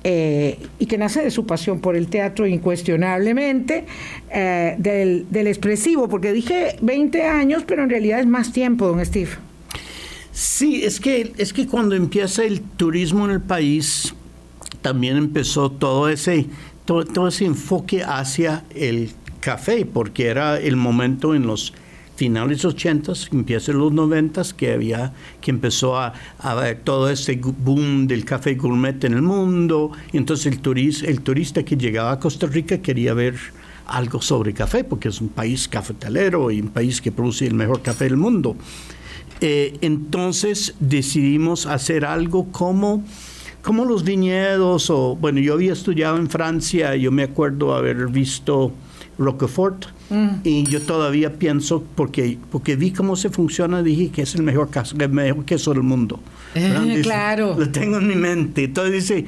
[0.02, 3.84] eh, y que nace de su pasión por el teatro incuestionablemente,
[4.30, 9.04] eh, del, del, expresivo, porque dije 20 años, pero en realidad es más tiempo, don
[9.04, 9.30] Steve.
[10.32, 14.14] Sí, es que, es que cuando empieza el turismo en el país,
[14.80, 16.46] también empezó todo ese,
[16.84, 19.10] todo, todo ese enfoque hacia el
[19.40, 21.74] café, porque era el momento en los
[22.20, 28.06] finales 80, empieza en los 90 que había que empezó a, haber todo ese boom
[28.06, 32.46] del café gourmet en el mundo, entonces el, turista, el turista que llegaba a Costa
[32.46, 33.36] Rica quería ver
[33.86, 37.80] algo sobre café, porque es un país cafetalero y un país que produce el mejor
[37.80, 38.54] café del mundo.
[39.40, 43.02] Eh, entonces decidimos hacer algo como
[43.62, 48.72] como los viñedos o bueno yo había estudiado en Francia yo me acuerdo haber visto
[49.16, 49.99] Roquefort.
[50.10, 50.40] Mm.
[50.44, 54.70] Y yo todavía pienso, porque, porque vi cómo se funciona, dije que es el mejor,
[54.70, 56.20] caso, el mejor queso del mundo.
[56.54, 57.56] Eh, claro.
[57.58, 58.64] Lo tengo en mi mente.
[58.64, 59.26] Entonces dice,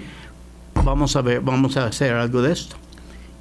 [0.84, 2.76] vamos a ver, vamos a hacer algo de esto.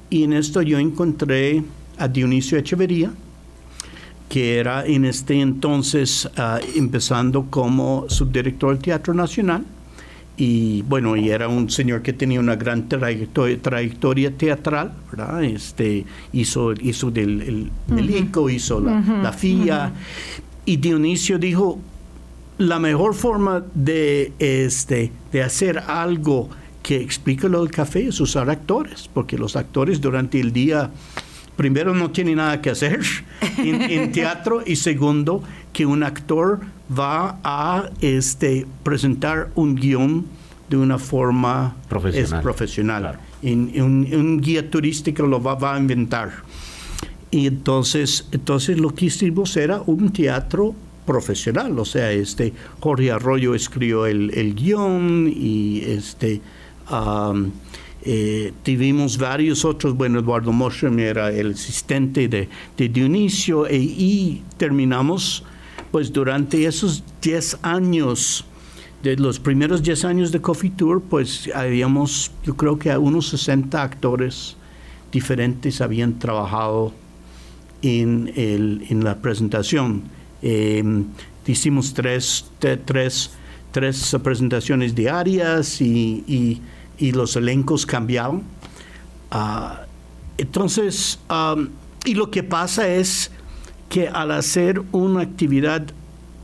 [0.08, 1.62] Y en esto yo encontré
[1.98, 3.12] a Dionisio Echeverría,
[4.28, 9.64] que era en este entonces ah, empezando como subdirector del Teatro Nacional
[10.36, 15.44] y bueno, y era un señor que tenía una gran trayectoria, teatral, ¿verdad?
[15.44, 19.92] Este, hizo, hizo del el, ICO, hizo la, FIA,
[20.64, 21.78] y Dionisio dijo,
[22.58, 26.48] la mejor forma de, este, de hacer algo
[26.82, 30.90] que explique lo del café es usar actores, porque los actores durante el día,
[31.56, 33.00] primero, no tienen nada que hacer
[33.58, 35.42] en, teatro, y segundo,
[35.72, 36.60] que un actor
[36.98, 40.26] va a este, presentar un guion
[40.68, 42.38] de una forma profesional.
[42.38, 43.18] Es profesional.
[43.42, 46.30] un, guía turístico lo va, a inventar.
[47.30, 50.74] Y entonces, entonces lo que hicimos era un teatro
[51.06, 56.40] profesional, o sea, este Jorge Arroyo escribió el, el guion y este
[58.04, 64.42] eh, tuvimos varios otros, bueno, Eduardo Moschem era el asistente de, de Dionisio e, y
[64.56, 65.44] terminamos
[65.92, 68.46] pues durante esos 10 años,
[69.02, 73.80] de los primeros 10 años de Coffee Tour, pues habíamos, yo creo que unos 60
[73.80, 74.56] actores
[75.12, 76.94] diferentes habían trabajado
[77.82, 80.04] en, el, en la presentación.
[80.40, 81.04] Em,
[81.46, 83.30] hicimos tres, tres,
[83.70, 86.60] tres presentaciones diarias y,
[86.98, 88.44] y, los elencos cambiaban.
[89.32, 89.86] Ah,
[90.38, 91.18] entonces,
[92.04, 93.32] y lo que pasa es
[93.92, 95.82] que al hacer una actividad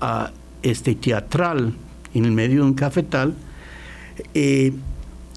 [0.02, 0.30] uh,
[0.62, 1.72] este, teatral
[2.12, 3.34] en el medio de un cafetal,
[4.34, 4.74] eh,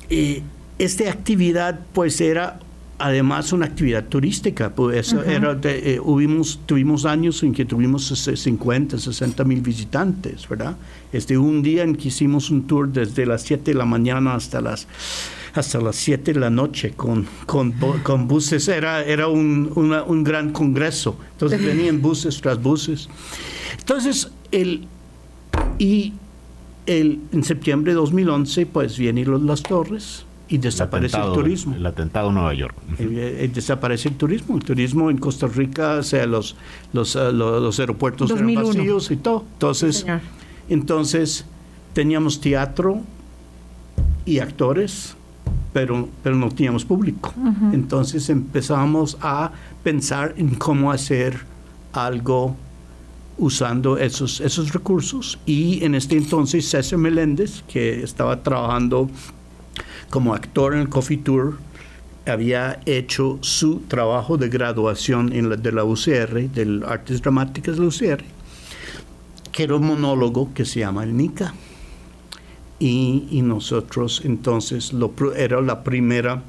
[0.10, 0.42] eh,
[0.78, 2.60] esta actividad pues era
[3.00, 4.72] además una actividad turística.
[4.76, 6.02] Pues era eh,
[6.66, 10.76] tuvimos años en que tuvimos 50, 60 mil visitantes, ¿verdad?
[11.14, 14.60] Este, un día en que hicimos un tour desde las 7 de la mañana hasta
[14.60, 14.86] las
[15.54, 18.68] hasta las 7 de la noche con, con, con buses.
[18.68, 21.18] Era, era un, un, gran congreso.
[21.34, 23.10] Entonces venían buses tras buses.
[23.80, 24.86] Entonces, el,
[25.78, 26.14] y
[26.86, 31.76] el, en septiembre de 2011, pues vienen las torres y desaparece el, turismo.
[31.76, 32.76] El atentado en Nueva York.
[33.54, 34.58] desaparece el turismo.
[34.58, 36.58] El turismo en Costa Rica, o sea, los,
[36.92, 39.46] los, ah, los, aeropuertos eran vacíos y todo.
[39.54, 40.06] Entonces,
[40.68, 41.46] entonces
[41.94, 43.02] teníamos teatro
[44.26, 45.16] y actores
[45.74, 47.34] pero, pero no teníamos público.
[47.72, 49.52] Entonces empezamos a
[49.84, 51.40] pensar en cómo hacer
[51.94, 52.56] algo
[53.38, 55.40] usando esos, esos recursos.
[55.46, 59.10] Y en este entonces César Meléndez, que estaba trabajando
[60.10, 61.58] como actor en el Coffee Tour,
[62.28, 67.82] había hecho su trabajo de graduación en la, de la UCR, del Artes Dramáticas de
[67.82, 68.24] la UCR,
[69.52, 71.54] que era un monólogo que se llama El Nica
[72.82, 76.42] y, nosotros entonces lo, era la primera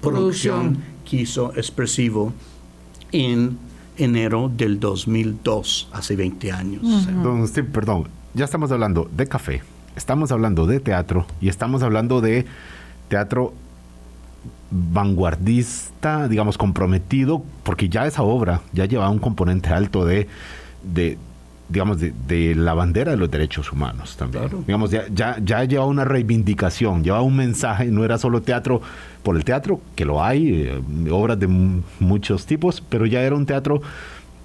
[0.00, 2.32] producción, que hizo Expresivo
[3.12, 3.58] en
[3.96, 7.06] enero del 2002, hace 20 años.
[7.22, 9.62] Don Steve, perdón, ya estamos hablando de café,
[9.94, 12.44] estamos hablando de teatro y estamos hablando de
[13.08, 13.52] teatro
[14.70, 20.26] vanguardista, digamos, comprometido, porque ya esa obra ya lleva un componente alto de,
[20.82, 21.18] de,
[21.72, 24.44] digamos, de, la bandera de los derechos humanos también.
[24.66, 28.82] Digamos, ya, ya, ya lleva una reivindicación, lleva un mensaje, no era solo teatro
[29.22, 33.46] por el teatro, que lo hay, eh, obras de muchos tipos, pero ya era un
[33.46, 33.80] teatro,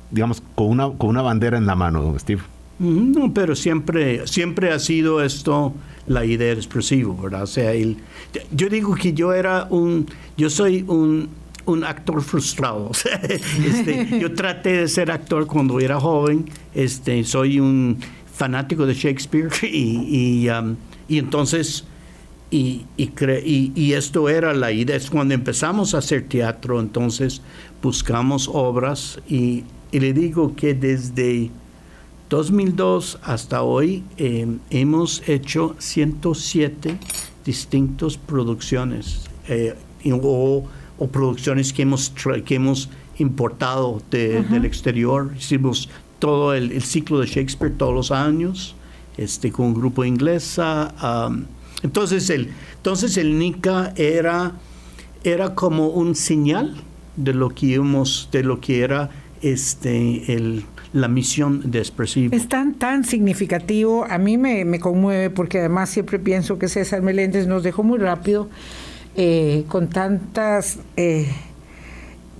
[0.09, 2.41] digamos, con una, con una bandera en la mano, Steve.
[2.79, 5.73] No, pero siempre, siempre ha sido esto
[6.05, 7.43] la idea expresiva, ¿verdad?
[7.43, 7.97] O sea, el,
[8.51, 11.27] yo digo que yo era un, yo soy un
[11.67, 12.91] un actor frustrado.
[13.63, 16.49] Este, yo traté de ser actor cuando era joven.
[16.73, 17.99] Este, soy un
[18.33, 20.75] fanático de Shakespeare y, um,
[21.09, 21.83] entonces
[22.49, 24.95] y, y, esto era la idea.
[24.95, 27.41] Es cuando empezamos a hacer teatro, entonces
[27.81, 31.49] buscamos obras y, le digo que desde
[32.29, 36.97] 2002 hasta hoy em, hemos hecho 107
[37.45, 39.73] distintas producciones eh,
[40.11, 40.65] o,
[41.05, 42.11] producciones que hemos,
[42.43, 45.31] que hemos importado del exterior.
[45.37, 48.75] Hicimos todo el, ciclo de Shakespeare todos los años
[49.17, 50.93] este, con un grupo inglesa.
[51.83, 54.53] entonces, el, entonces el NICA era,
[55.23, 56.75] era como un señal
[57.15, 59.09] de lo que, íbamos, de lo que era
[59.41, 62.35] este, el, la misión de Expresivo.
[62.35, 67.47] Es tan, tan significativo, a mí me, conmueve porque además siempre pienso que César Meléndez
[67.47, 68.49] nos dejó muy rápido
[69.17, 71.27] eh, con tantas eh,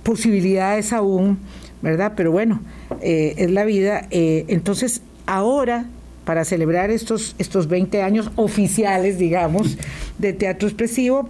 [0.02, 1.38] posibilidades aún,
[1.82, 2.12] ¿verdad?
[2.16, 2.62] Pero bueno,
[3.02, 4.06] eh, es la vida.
[4.10, 5.86] entonces, ahora,
[6.24, 9.76] para celebrar estos, estos 20 años oficiales, digamos,
[10.18, 11.28] de Teatro Expresivo,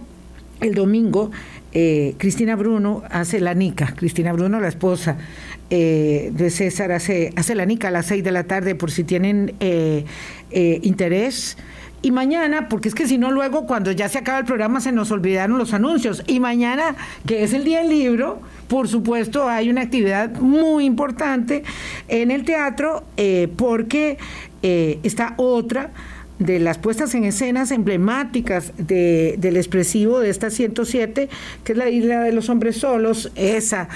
[0.61, 1.31] el domingo
[1.71, 5.17] Cristina Bruno hace la nica, Cristina Bruno, la esposa
[5.71, 9.03] eh, de César hace, hace la nica a las 6 de la tarde por si
[9.03, 10.03] tienen eh,
[10.49, 11.57] eh, interés.
[12.01, 14.91] Y mañana, porque es que si no, luego cuando ya se acaba el programa se
[14.91, 16.23] nos olvidaron los anuncios.
[16.27, 21.63] Y mañana, que es el Día del Libro, por supuesto hay una actividad muy importante
[22.07, 23.03] en el teatro
[23.57, 24.17] porque
[24.61, 25.91] está otra
[26.39, 31.27] de las puestas en escenas emblemáticas del expresivo de esta 107,
[31.65, 33.89] que es la Isla de los Hombres Solos, esa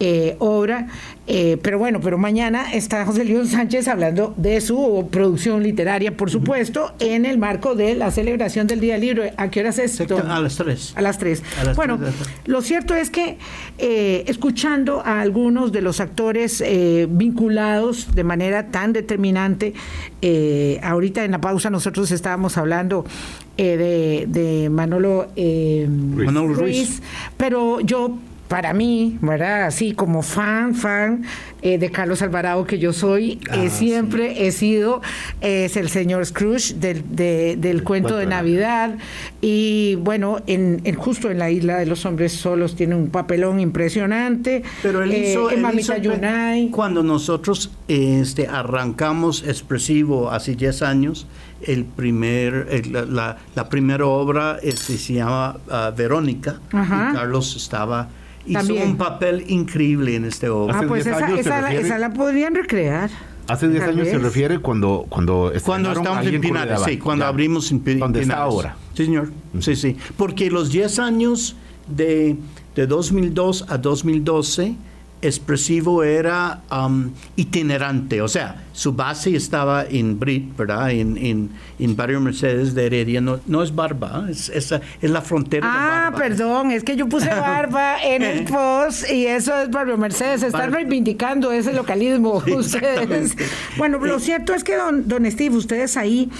[0.00, 0.86] eh, obra.
[1.26, 6.30] Eh, pero bueno, pero mañana está José León Sánchez hablando de su producción literaria, por
[6.30, 9.34] supuesto, en el marco de la celebración del Día Libre.
[9.36, 10.16] ¿A qué horas es esto?
[10.16, 10.94] A las tres.
[10.96, 11.42] A las tres.
[11.74, 11.98] bueno,
[12.46, 13.36] lo cierto es que
[13.76, 16.64] eh, escuchando a algunos de los actores
[17.08, 19.74] vinculados de manera tan determinante,
[20.82, 23.04] ahorita en la pausa nosotros estábamos hablando
[23.56, 27.02] de, Manolo, Manolo Ruiz,
[27.36, 28.16] pero yo
[28.48, 29.66] para mí, ¿verdad?
[29.66, 31.24] Así como fan, fan
[31.60, 35.02] eh, de Carlos Alvarado que yo soy, eh, ah, siempre he sido,
[35.40, 38.96] es el señor Scrooge del, del cuento de Navidad.
[39.40, 44.62] Y bueno, en, justo en la isla de los hombres solos tiene un papelón impresionante.
[44.82, 45.50] Pero él eh, hizo,
[46.70, 51.26] cuando nosotros este, arrancamos Expresivo hace 10 años,
[51.62, 58.08] el primer, la, la, primera obra este, se llama ah, Verónica y Carlos estaba
[58.46, 60.80] hizo un papel increíble en este obra.
[60.80, 63.10] Ah, pues esa, esa, la, podrían recrear.
[63.46, 67.80] Hace 10 años se refiere cuando cuando cuando estamos en Pinares, sí, cuando abrimos en
[67.80, 68.00] Pinares.
[68.00, 68.76] ¿Dónde está ahora?
[68.94, 69.30] Sí, señor.
[69.60, 69.96] Sí, sí.
[70.16, 71.56] Porque los 10 años
[71.88, 72.36] de,
[72.74, 74.76] de 2002 a 2012
[75.20, 80.90] expresivo era um, itinerante, o sea, su base estaba en Brit, ¿verdad?
[80.92, 86.12] En, en, Barrio Mercedes de Heredia, no, no es Barba, es, es, la frontera ah,
[86.16, 90.72] perdón, es que yo puse Barba en el post y eso es Barrio Mercedes, están
[90.72, 93.36] reivindicando ese localismo ustedes.
[93.76, 96.30] Bueno, lo cierto es que, don, don Steve, ustedes ahí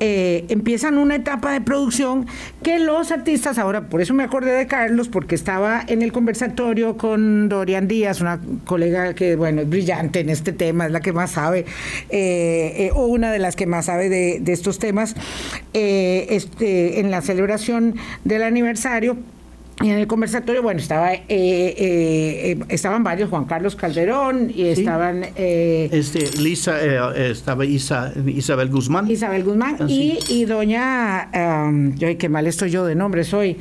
[0.00, 2.26] eh, empiezan una etapa de producción
[2.62, 6.96] que los artistas, ahora por eso me acordé de Carlos, porque estaba en el conversatorio
[6.96, 11.12] con Dorian Díaz, una colega que, bueno, es brillante en este tema, es la que
[11.12, 11.66] más sabe,
[12.08, 15.14] eh, eh, o una de las que más sabe de, de estos temas,
[15.72, 19.16] este, en la celebración del aniversario
[19.88, 25.24] en el conversatorio, bueno, estaba eh, eh, eh, estaban varios, Juan Carlos Calderón, y estaban...
[25.34, 26.78] este, Lisa,
[27.16, 29.10] estaba Isabel Guzmán.
[29.10, 31.30] Isabel Guzmán, ah, y, y, doña,
[31.96, 33.56] yo, qué mal estoy yo de nombre, soy,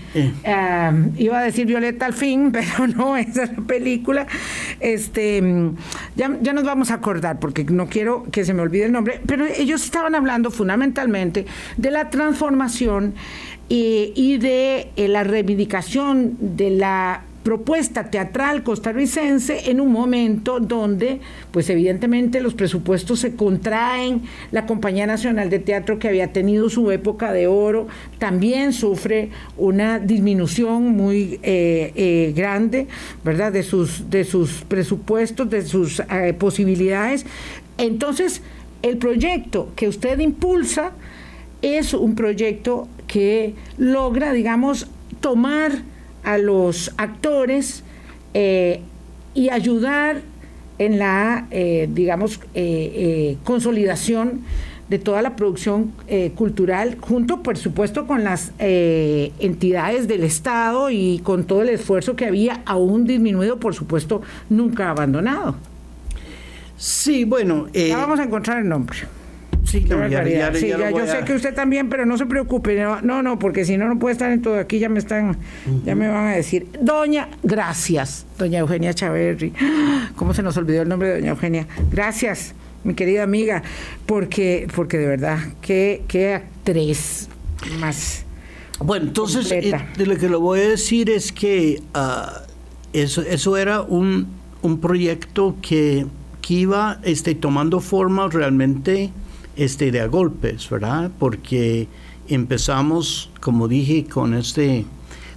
[1.17, 4.27] iba a decir Violeta al fin, pero no, esa es la película.
[4.81, 5.41] Este,
[6.17, 9.21] ya, ya nos vamos a acordar, porque no quiero que se me olvide el nombre,
[9.25, 11.45] pero ellos estaban hablando fundamentalmente
[11.77, 13.13] de la transformación
[13.69, 21.19] y de eh, la reivindicación de la propuesta teatral costarricense en un momento donde,
[21.51, 26.91] pues evidentemente los presupuestos se contraen, la Compañía Nacional de Teatro que había tenido su
[26.91, 32.87] época de oro también sufre una disminución muy eh, eh, grande,
[33.23, 33.53] ¿verdad?
[33.53, 36.01] De sus, de sus presupuestos, de sus
[36.37, 37.25] posibilidades.
[37.77, 38.41] Entonces,
[38.81, 40.91] el proyecto que usted impulsa
[41.61, 44.87] es un proyecto que logra, digamos,
[45.19, 45.71] tomar
[46.23, 47.83] a los actores
[48.33, 48.81] eh,
[49.33, 50.21] y ayudar
[50.77, 54.41] en la, eh, digamos, eh, consolidación
[54.89, 55.91] de toda la producción
[56.35, 62.25] cultural, junto por supuesto con las entidades del Estado y con todo el esfuerzo que
[62.25, 65.57] había, aún disminuido, por supuesto, nunca abandonado.
[66.75, 67.67] Sí, bueno.
[67.71, 68.97] ya vamos a encontrar el nombre.
[69.69, 72.83] Sí, ya, yo sé que usted también, pero no se preocupe.
[73.03, 74.57] No, no, porque si no, no puede estar en todo.
[74.57, 75.37] Aquí ya me están,
[75.85, 76.67] ya me van a decir.
[76.81, 79.53] Doña, gracias, doña Eugenia Chaverri.
[80.15, 81.67] ¿Cómo se nos olvidó el nombre de doña Eugenia?
[81.91, 83.61] Gracias, mi querida amiga,
[84.07, 87.29] porque, porque de verdad, qué, qué actriz
[87.79, 88.25] más.
[88.79, 92.41] Bueno, entonces, eh, lo que le voy a decir es que ah,
[92.93, 94.27] eso, eso era un,
[94.63, 96.07] un proyecto que,
[96.41, 99.11] que iba este, tomando forma realmente
[99.59, 101.11] esta idea golpes, ¿verdad?
[101.19, 101.87] Porque
[102.27, 104.85] empezamos, como dije, con este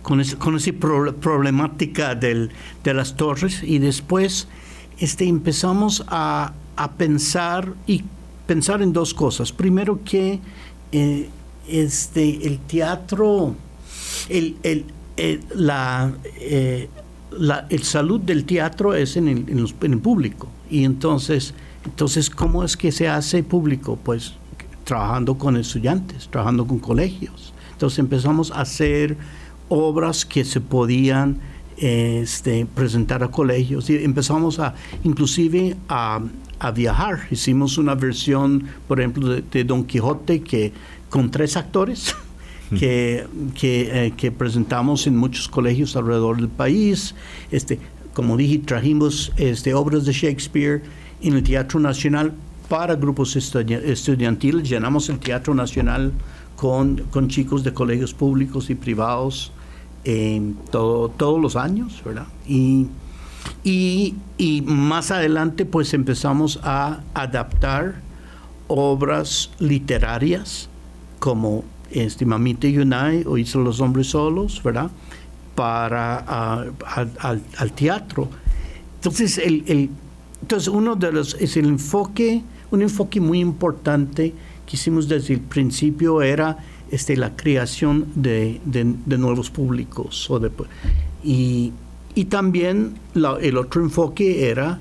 [0.02, 2.50] con, ese, con esa problemática del,
[2.82, 4.48] de las torres y después
[4.98, 8.02] este, empezamos a, a, pensar y
[8.46, 9.52] pensar en dos cosas.
[9.52, 10.40] Primero que
[10.90, 11.28] eh,
[11.68, 13.54] este, el teatro,
[14.28, 14.84] el, el,
[15.54, 16.88] la, eh,
[17.30, 21.54] la el salud del teatro es en el, en el público y entonces
[21.84, 23.98] entonces, ¿cómo es que se hace público?
[24.02, 24.34] Pues
[24.84, 27.52] trabajando con estudiantes, trabajando con colegios.
[27.72, 29.16] Entonces empezamos a hacer
[29.68, 31.38] obras que se podían
[31.76, 34.74] este, presentar a colegios y empezamos a
[35.04, 36.20] inclusive a,
[36.76, 37.26] viajar.
[37.28, 40.72] Hicimos una versión, por ejemplo, de, Don Quijote que
[41.10, 42.14] con tres actores.
[42.72, 43.26] Que,
[43.60, 47.14] eh, que, presentamos en muchos colegios alrededor del país.
[47.50, 47.78] Este,
[48.14, 50.80] como dije, trajimos este, obras de Shakespeare
[51.22, 52.32] en el Teatro Nacional
[52.68, 54.68] para grupos estudiantiles.
[54.68, 56.12] Llenamos el Teatro Nacional
[56.56, 59.52] con, con chicos de colegios públicos y privados
[60.70, 62.26] todo, todos los años, ¿verdad?
[62.46, 62.86] Y,
[63.62, 68.00] y, y, más adelante pues empezamos a adaptar
[68.68, 70.68] obras literarias
[71.18, 74.90] como este, Mamita Yunay o Hizo los Hombres Solos, ¿verdad?
[75.54, 78.28] Para al, teatro.
[78.96, 79.90] Entonces el, el,
[80.42, 84.34] entonces, uno de los es el enfoque, un enfoque muy importante
[84.66, 86.58] que hicimos desde el principio era
[86.90, 88.60] este, la creación de,
[89.06, 90.28] nuevos públicos.
[90.28, 90.50] O de,
[91.22, 91.72] y,
[92.16, 94.80] y también el otro enfoque era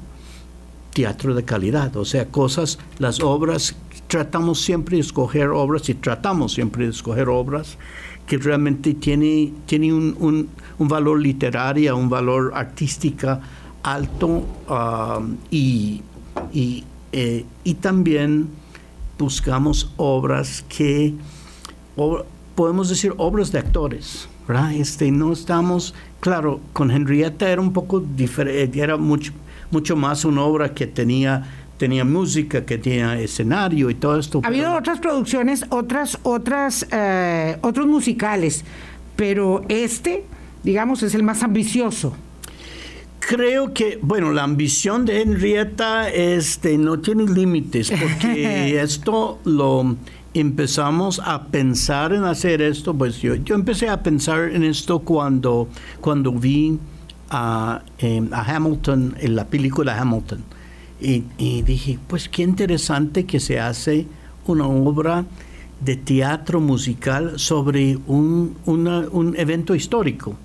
[0.94, 3.76] teatro de calidad, o sea, cosas, las obras,
[4.08, 7.78] tratamos siempre de escoger obras y tratamos siempre de escoger obras
[8.28, 10.50] que realmente tienen tiene un, un,
[10.80, 13.40] un valor literario, un valor artística
[13.84, 16.02] alto um, y,
[17.12, 18.50] eh, y, también
[19.18, 21.14] buscamos obras que,
[22.56, 24.74] podemos decir, obras de actores, ¿verdad?
[24.74, 29.34] Este, no estamos, claro, con Henrietta era un poco diferente, era mucho,
[29.72, 34.42] mucho más una obra que tenía tenía música, que tenía escenario y todo esto.
[34.44, 38.64] Ha habido otras producciones, otras, otras, eh, otros musicales,
[39.16, 40.24] pero este,
[40.64, 42.16] digamos, es el más ambicioso
[43.32, 49.96] creo que, bueno, la ambición de Henrietta este, no tiene límites, porque esto lo
[50.34, 55.70] empezamos a pensar en hacer esto, pues yo, yo empecé a pensar en esto cuando,
[56.02, 56.78] cuando vi
[57.30, 60.44] a, em, a Hamilton, en la película Hamilton,
[61.00, 61.24] y,
[61.62, 64.08] dije, pues qué interesante que se hace
[64.46, 65.26] una obra
[65.80, 70.36] de teatro musical sobre un, un evento histórico.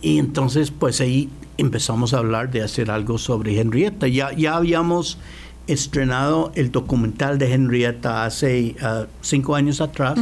[0.00, 4.06] Y entonces, pues ahí empezamos a hablar de hacer algo sobre Henrietta.
[4.06, 5.18] Ya, ya habíamos
[5.66, 10.18] estrenado el documental de Henrietta hace ah, cinco años atrás,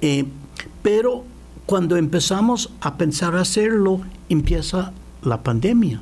[0.00, 0.24] eh,
[0.82, 1.24] pero
[1.66, 4.92] cuando empezamos a pensar hacerlo, empieza
[5.22, 6.00] la pandemia.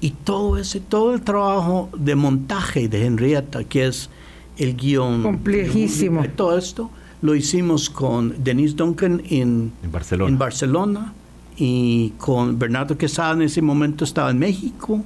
[0.00, 4.10] Y todo ese, todo el trabajo de montaje de Henrietta, que es
[4.58, 5.22] el guion.
[5.22, 6.24] Complejísimo.
[6.36, 6.90] todo esto,
[7.22, 10.30] lo hicimos con Denise Duncan en, Barcelona.
[10.30, 11.12] En Barcelona
[11.56, 15.04] y con Bernardo Quesada en ese momento estaba en México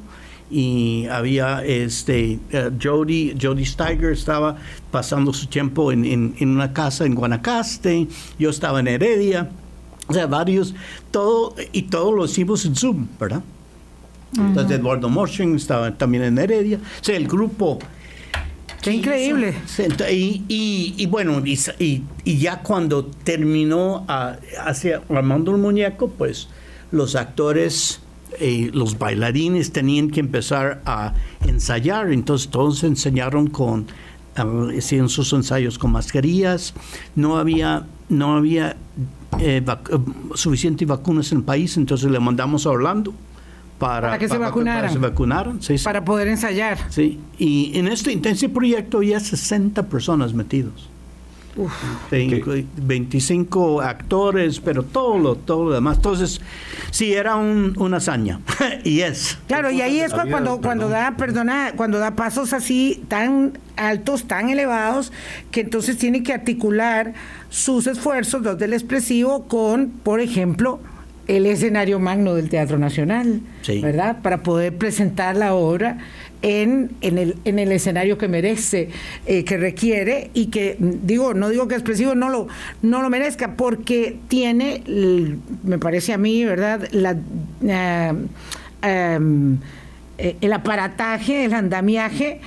[0.50, 4.56] y había este uh, Jody Jody Steiger estaba
[4.90, 9.50] pasando su tiempo en, en, una casa en Guanacaste yo estaba en Heredia
[10.06, 10.74] o sea varios
[11.10, 13.42] todo y todo lo hicimos en Zoom verdad
[14.36, 17.78] entonces Eduardo Morshin estaba también en Heredia o sea el grupo
[18.82, 19.54] Qué increíble.
[20.10, 26.48] Y, y, bueno, y, ya cuando terminó a, hacia Armando el Muñeco, pues
[26.92, 28.00] los actores,
[28.38, 31.14] eh, los bailarines tenían que empezar a
[31.46, 32.12] ensayar.
[32.12, 33.86] Entonces todos enseñaron con,
[34.34, 36.74] hacían sus ensayos con mascarillas.
[37.16, 38.76] No había, no había
[39.40, 39.64] eh,
[40.34, 43.12] suficientes vacunas en el país, entonces le mandamos a Orlando
[43.78, 44.92] para, Para que se para- vacunaran.
[44.92, 45.84] se vacunaron, sí, sí.
[45.84, 46.78] Para poder ensayar.
[46.90, 50.88] Sí, y en este intenso proyecto ya 60 personas metidos.
[52.08, 52.40] Sí,
[52.76, 55.96] 25 actores, pero todo lo, todo lo demás.
[55.96, 56.40] Entonces,
[56.92, 58.38] sí, era un, una hazaña.
[58.84, 59.38] y es.
[59.48, 60.60] Claro, y ahí es cuando, perdón.
[60.62, 65.12] cuando da, perdona, cuando da pasos así tan altos, tan elevados,
[65.50, 67.14] que entonces tiene que articular
[67.50, 70.78] sus esfuerzos, los del expresivo, con, por ejemplo,
[71.28, 73.80] el escenario magno del Teatro Nacional, Sí.
[73.80, 74.22] ¿verdad?
[74.22, 75.98] Para poder presentar la obra
[76.42, 78.88] en, en, el, en el escenario que merece,
[79.26, 82.48] eh, que requiere y que, digo, no digo que expresivo no lo,
[82.82, 84.82] no lo merezca, porque tiene,
[85.64, 86.88] me parece a mí, ¿verdad?
[86.92, 87.16] La,
[87.62, 88.12] eh,
[88.82, 89.58] em,
[90.16, 92.40] eh, el aparataje, el andamiaje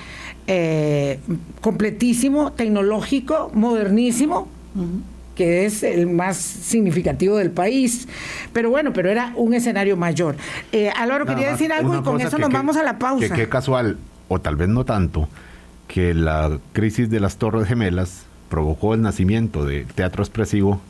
[0.48, 1.18] eh,
[1.60, 4.48] completísimo, tecnológico, modernísimo,
[5.42, 8.06] que es el más significativo del país.
[8.52, 10.36] Pero bueno, pero era un escenario mayor.
[10.70, 12.96] Eh, Álvaro, Nada quería decir algo y con eso que- nos que- vamos a la
[13.00, 13.26] pausa.
[13.28, 15.28] Que qué casual, o tal vez no tanto,
[15.88, 20.80] que la crisis de las Torres Gemelas provocó el nacimiento de teatro expresivo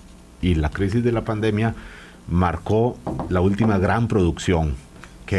[0.42, 1.74] y la crisis de la pandemia
[2.28, 2.98] marcó
[3.30, 4.74] la última gran producción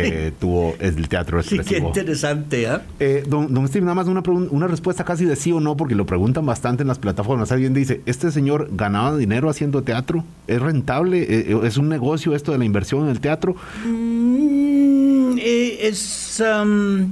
[0.02, 1.88] que tuvo el teatro Sí, qué expresivo.
[1.90, 2.82] interesante, ¿ah?
[3.00, 4.22] Eh, don, don Steve, nada más una,
[4.52, 7.52] una respuesta casi de sí o no, porque lo preguntan bastante en las plataformas.
[7.52, 10.24] Alguien dice, ¿este señor ganaba dinero haciendo teatro?
[10.48, 11.24] ¿Es rentable?
[11.24, 13.56] Eh, ¿Es un negocio esto de la inversión en el teatro?
[13.86, 16.42] Mm, eh, es.
[16.42, 17.12] um,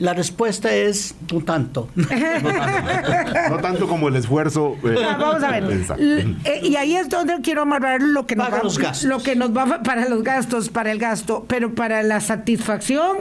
[0.00, 1.88] la respuesta es un tanto.
[3.50, 4.76] No tanto como el esfuerzo.
[4.84, 5.64] eh, Ah, Vamos a ver.
[6.44, 9.04] Eh, y ahí es donde quiero amarrar lo que nos Para va, los gastos.
[9.08, 13.16] lo que nos va para los gastos, para el gasto, pero para la satisfacción,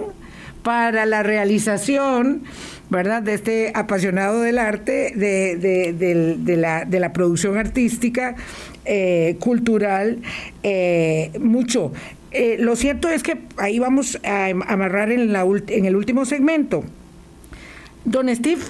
[0.63, 2.43] para la realización,
[2.89, 3.21] ¿verdad?
[3.21, 8.36] De este apasionado del arte, de, de- del- de la, de la producción artística,
[8.86, 10.19] eh, cultural,
[10.63, 11.91] eh, mucho.
[12.32, 15.36] Eh, lo cierto es que ahí vamos a amarrar en,
[15.86, 16.84] el último segmento.
[18.05, 18.61] Don Steve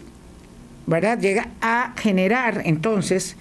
[0.89, 1.19] ¿verdad?
[1.19, 3.35] Llega a generar entonces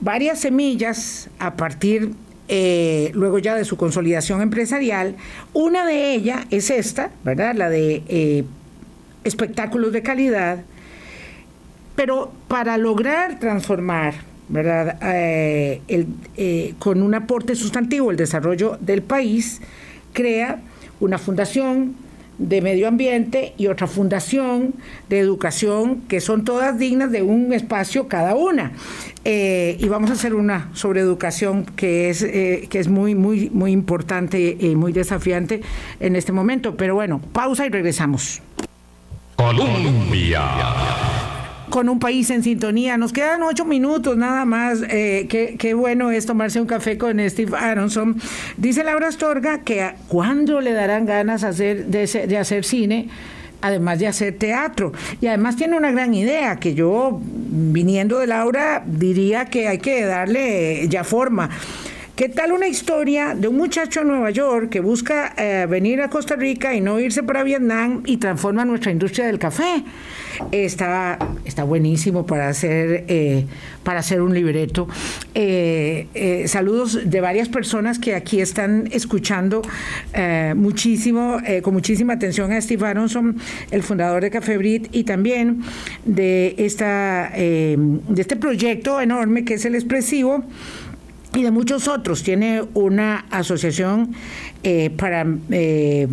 [0.00, 2.12] varias semillas a partir
[2.48, 5.16] eh, luego ya de su consolidación empresarial.
[5.54, 7.54] Una de ellas es esta, ¿verdad?
[7.54, 8.44] La de eh,
[9.24, 10.58] espectáculos de calidad.
[11.96, 14.14] Pero para lograr transformar,
[14.50, 14.98] ¿verdad?
[15.02, 15.80] Eh,
[16.36, 19.62] eh, con un aporte sustantivo el desarrollo del país,
[20.12, 20.60] crea
[20.98, 21.94] una fundación
[22.38, 24.74] de medio ambiente y otra fundación
[25.10, 28.72] de educación que son todas dignas de un espacio cada una.
[29.24, 33.72] Eh, y vamos a hacer una sobre educación que es, que es muy, muy, muy
[33.72, 35.60] importante y muy desafiante
[36.00, 36.76] en este momento.
[36.76, 38.40] Pero bueno, pausa y regresamos
[39.36, 41.09] Colombia.
[41.70, 42.98] Con un país en sintonía.
[42.98, 44.82] Nos quedan ocho minutos nada más.
[44.88, 48.20] Eh, qué, bueno es tomarse un café con Steve Aronson.
[48.56, 53.08] Dice Laura Astorga que cuándo le darán ganas hacer, de, de hacer cine,
[53.62, 54.92] además de hacer teatro.
[55.20, 60.04] Y además tiene una gran idea que yo, viniendo de Laura, diría que hay que
[60.04, 61.50] darle ya forma.
[62.20, 66.10] ¿Qué tal una historia de un muchacho en Nueva York que busca eh, venir a
[66.10, 69.82] Costa Rica y no irse para Vietnam y transforma nuestra industria del café?
[70.52, 73.46] Está, está buenísimo para hacer, eh,
[73.82, 74.86] para hacer un libreto.
[75.34, 79.62] Eh, saludos de varias personas que aquí están escuchando
[80.56, 83.38] muchísimo, con muchísima atención a Steve Aronson,
[83.70, 85.62] el fundador de Café Brit, y también
[86.04, 90.44] de, esta, de este proyecto enorme que es el Expresivo
[91.34, 92.22] y de muchos otros.
[92.22, 94.12] Tiene una asociación
[94.62, 96.06] eh, para eh,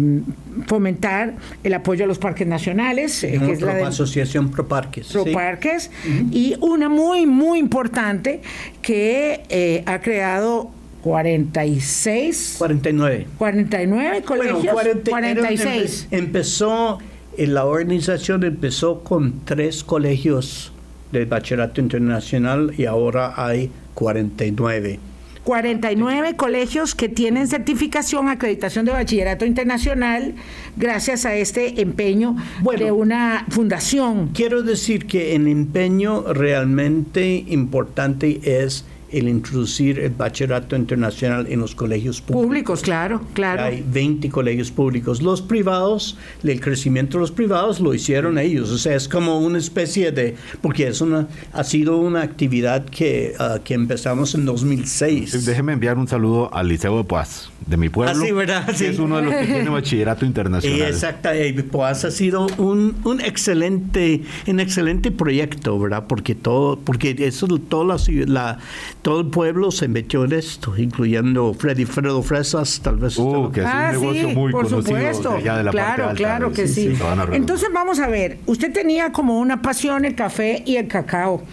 [0.67, 5.07] fomentar el apoyo a los parques nacionales, eh, que es la de asociación Pro Parques.
[5.07, 5.31] Pro sí.
[5.31, 5.91] Parques,
[6.31, 8.41] y una muy, muy importante
[8.81, 10.71] que eh, ha creado
[11.03, 13.27] 46, 49.
[13.37, 16.07] 49 colegios, Bueno, 40 era- 46.
[16.11, 16.99] empe- empezó,
[17.37, 20.71] la organización empezó con tres colegios
[21.11, 24.99] de bachillerato internacional y ahora hay 49.
[25.43, 30.35] 49 colegios que tienen certificación, acreditación de bachillerato internacional,
[30.75, 32.85] gracias a este empeño Bueno.
[32.85, 34.29] de una fundación.
[34.35, 41.73] Quiero decir que el empeño realmente importante es el introducir el bachillerato internacional en los
[41.75, 42.45] colegios públicos.
[42.47, 43.63] Públicos, claro, claro.
[43.63, 45.21] Hay 20 colegios públicos.
[45.21, 48.69] Los privados, el crecimiento de los privados lo hicieron ellos.
[48.71, 53.33] O sea, es como una especie de, porque es una, ha sido una actividad que,
[53.39, 55.45] ah, que empezamos en 2006.
[55.45, 58.13] Déjeme enviar un saludo al Liceo de Paz, de mi pueblo.
[58.15, 58.65] Ah, sí, ¿verdad?
[58.65, 58.85] que Sí.
[58.85, 60.81] Es uno de los que tiene bachillerato internacional.
[60.81, 61.29] Exacto,
[61.71, 66.05] pues ha sido un, un excelente, un excelente proyecto, ¿verdad?
[66.07, 68.59] Porque todo, porque eso, toda la, ciudad- la
[69.01, 73.17] todo el pueblo se metió en esto, incluyendo Freddy Fredo Fresas, tal vez.
[73.17, 75.29] usted Uh, que es Ah, un negocio sí, muy por conocido supuesto.
[75.31, 76.93] de allá de la claro, parte alta claro que sí.
[77.31, 81.43] Entonces vamos a ver, usted tenía como una pasión el café y el cacao,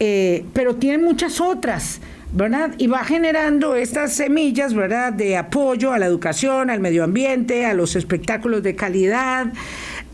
[0.00, 2.00] eh, pero tiene muchas otras.
[2.34, 2.70] ¿Verdad?
[2.78, 5.12] Y va generando estas semillas, ¿verdad?
[5.12, 9.52] De apoyo a la educación, al medio ambiente, a los espectáculos de calidad.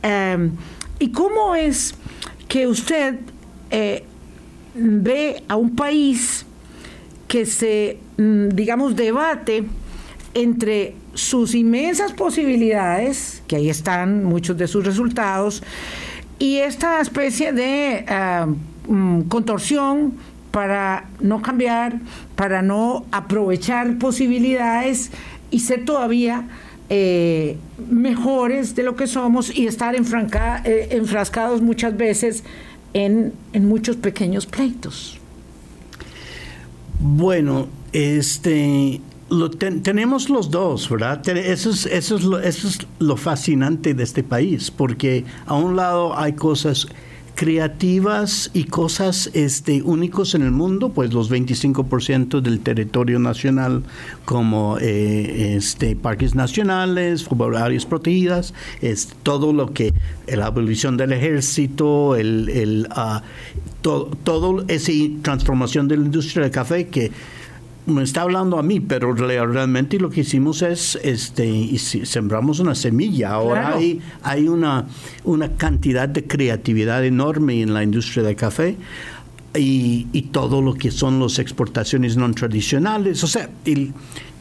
[0.02, 0.50] Eh,
[0.98, 1.94] ¿Y cómo es
[2.48, 3.20] que usted
[3.70, 4.02] eh,
[4.74, 6.44] ve a un país
[7.28, 9.64] que se, mm, digamos, debate
[10.34, 15.62] entre sus inmensas posibilidades, que ahí están muchos de sus resultados,
[16.38, 18.04] y esta especie de
[18.88, 20.14] mm, contorsión
[20.50, 22.00] para no cambiar,
[22.36, 25.10] para no aprovechar posibilidades
[25.50, 26.48] y ser todavía
[26.88, 27.58] eh,
[27.90, 32.44] mejores de lo que somos y estar eh, enfrascados muchas veces
[32.94, 35.17] en muchos pequeños pleitos.
[37.00, 41.26] Bueno, este, lo ten- tenemos los dos, ¿verdad?
[41.28, 45.76] Eso es, eso, es lo, eso es lo fascinante de este país, porque a un
[45.76, 46.88] lado hay cosas
[47.38, 53.84] creativas y cosas este, únicos en el mundo, pues los 25% del territorio nacional
[54.24, 59.94] como eh, este, parques nacionales, áreas protegidas, es todo lo que,
[60.26, 62.88] la abolición del ejército, el, el,
[63.82, 64.90] to- todo esa
[65.22, 67.12] transformación de la industria del café que
[67.88, 72.74] me está hablando a mí, pero re- realmente lo que hicimos es, este, sembramos una
[72.74, 73.30] semilla.
[73.32, 73.76] Ahora Claro.
[73.78, 74.86] hay, hay una,
[75.24, 78.76] una cantidad de creatividad enorme en la industria del café.
[79.56, 83.24] Y, y todo lo que son las exportaciones no tradicionales.
[83.24, 83.92] O sea, el-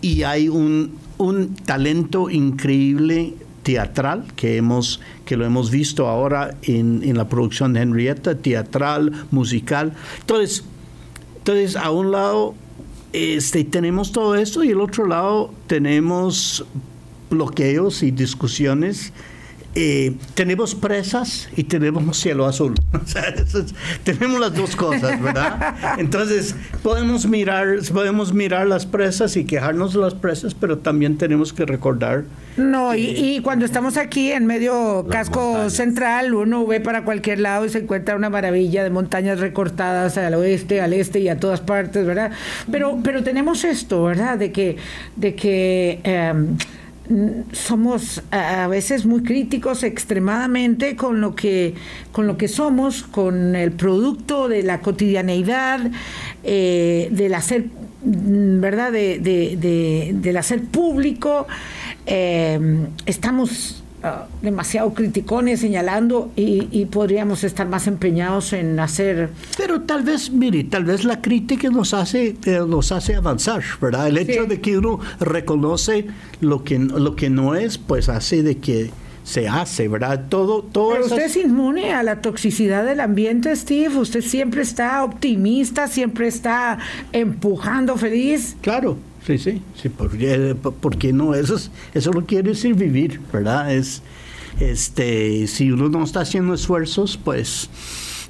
[0.01, 3.33] y hay un, un talento increíble
[3.63, 9.11] teatral que hemos que lo hemos visto ahora en, en la producción de Henrietta, teatral,
[9.31, 9.93] musical.
[10.21, 10.63] Entonces,
[11.39, 12.53] entonces, a un lado
[13.13, 16.65] este, tenemos todo esto y el otro lado tenemos
[17.29, 19.13] bloqueos y discusiones.
[19.79, 22.73] Eh, tenemos presas y tenemos cielo azul.
[22.93, 23.73] O sea, es-
[24.03, 25.75] tenemos las dos cosas, ¿verdad?
[25.99, 31.53] Entonces, podemos mirar, podemos mirar las presas y quejarnos de las presas, pero también tenemos
[31.53, 32.23] que recordar
[32.57, 35.73] No, y, y cuando estamos aquí en medio casco montañas.
[35.73, 40.33] central, uno ve para cualquier lado y se encuentra una maravilla de montañas recortadas al
[40.33, 42.31] oeste, al este y a todas partes, ¿verdad?
[42.71, 44.37] Pero, pero tenemos esto, ¿verdad?
[44.39, 44.77] De que,
[45.15, 46.76] de que mm,
[47.53, 51.73] somos a veces muy críticos extremadamente con lo que
[52.11, 55.79] con lo que somos, con el producto de la cotidianeidad,
[56.43, 57.65] eh, del hacer
[58.03, 58.91] ¿verdad?
[58.91, 61.47] De, de- de- del hacer público.
[62.05, 69.29] Eh, estamos ah, demasiado criticones señalando y, y podríamos estar más empeñados en hacer...
[69.57, 74.07] Pero tal vez, mire, tal vez la crítica nos hace, eh, nos hace avanzar, ¿verdad?
[74.07, 74.47] El hecho Sí.
[74.49, 76.05] de que uno reconoce
[76.41, 78.91] lo que, lo que no es, pues hace de que
[79.23, 80.25] se hace, ¿verdad?
[80.29, 83.97] Todo, todo Pero esas- usted es inmune a la toxicidad del ambiente, Steve.
[83.97, 86.77] Usted siempre está optimista, siempre está
[87.11, 88.55] empujando feliz.
[88.61, 88.97] Claro,
[89.27, 93.73] sí, sí, sí, porque, porque no, eso es, eso no quiere decir vivir, ¿verdad?
[93.73, 94.01] Es,
[94.61, 97.69] este, si uno no está haciendo esfuerzos, pues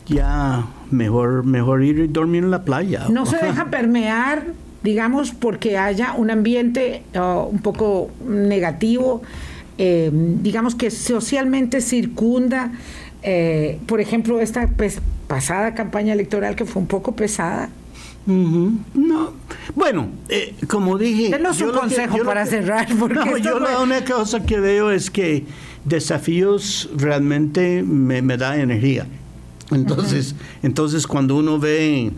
[0.08, 3.06] ya mejor, mejor ir y dormir en la playa.
[3.10, 4.48] No se deja permear,
[4.82, 9.22] digamos, porque haya un ambiente un poco negativo,
[9.78, 12.72] eh, digamos que socialmente circunda,
[13.22, 17.70] eh, por ejemplo, esta pues, pasada campaña electoral que fue un poco pesada.
[18.28, 19.32] No,
[19.74, 21.30] bueno, eh, como dije.
[21.30, 24.60] Denos un que- consejo para que- cerrar, porque no, yo fue- la única cosa que
[24.60, 25.46] veo es que
[25.86, 29.08] desafíos realmente me, me da energía.
[29.72, 32.12] Entonces, entonces cuando uno ve,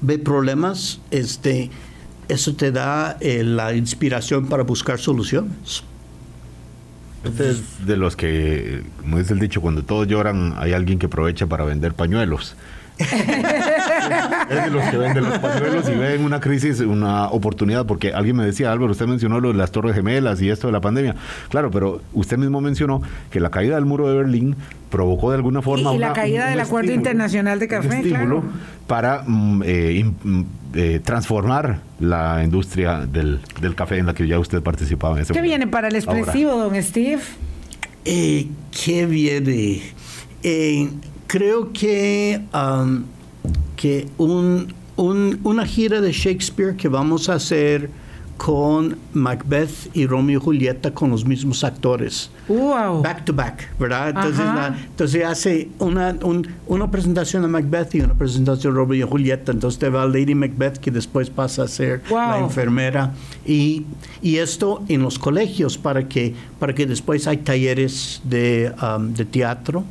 [0.00, 1.70] ve problemas, este,
[2.28, 5.84] eso te da eh, la inspiración para buscar soluciones.
[7.22, 11.06] Este es de los que, como dice el dicho, cuando todos lloran, hay alguien que
[11.06, 12.56] aprovecha para vender pañuelos.
[14.50, 18.36] es de los que venden los pañuelos y ven una crisis, una oportunidad, porque alguien
[18.36, 21.14] me decía, Álvaro, usted mencionó lo de las Torres Gemelas y esto de la pandemia.
[21.48, 24.56] Claro, pero usted mismo mencionó que la caída del muro de Berlín
[24.90, 27.70] provocó de alguna forma Y la una- caída un del Acuerdo estímulo- Internacional de un
[27.70, 28.42] Café, estímulo claro.
[28.88, 30.42] para mm, eh, mm,
[30.74, 35.32] eh, transformar la industria del, del café en la que ya usted participaba en ese
[35.32, 35.50] ¿Qué momento.
[35.58, 36.18] viene para el Ahora.
[36.18, 37.20] expresivo, don Steve?
[38.04, 38.48] Eh,
[38.84, 39.82] ¿Qué viene?
[40.42, 40.88] Eh,
[41.26, 43.04] creo que, um,
[43.80, 47.88] que un, un- una gira de Shakespeare que vamos a hacer
[48.36, 52.30] con Macbeth y Romeo y Julieta con los mismos actores.
[52.48, 53.02] Wow.
[53.02, 54.08] Back to back, ¿verdad?
[54.10, 59.06] Entonces, la- entonces hace una, un- una presentación de Macbeth y una presentación de Romeo
[59.06, 59.52] y Julieta.
[59.52, 62.44] Entonces te va Lady Macbeth que después pasa a ser la Wow.
[62.44, 63.12] enfermera.
[63.46, 63.84] Y,
[64.22, 69.24] y esto en los colegios para que, para que después hay talleres de, um, de
[69.26, 69.84] teatro.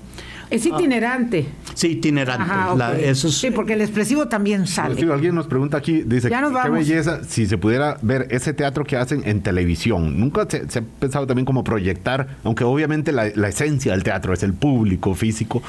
[0.50, 1.46] Es itinerante.
[1.76, 2.44] Sí, itinerante.
[2.44, 2.98] Ajá, La- ok.
[3.00, 4.96] eso es- Sí, porque el expresivo también sale.
[4.96, 6.80] Sí, alguien nos pregunta aquí, dice, Ya nos qué vamos.
[6.80, 10.20] belleza si se pudiera ver ese teatro que hacen en televisión.
[10.20, 14.34] Nunca se, se ha pensado también como proyectar, aunque obviamente la, la esencia del teatro
[14.34, 15.62] es el público físico.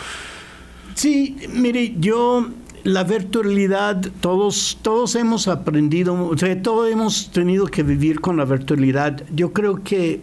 [0.94, 2.48] Sí, mire, yo
[2.84, 8.44] la virtualidad, todos, todos hemos aprendido, o sea, todos hemos tenido que vivir con la
[8.46, 9.22] virtualidad.
[9.34, 10.20] Yo creo que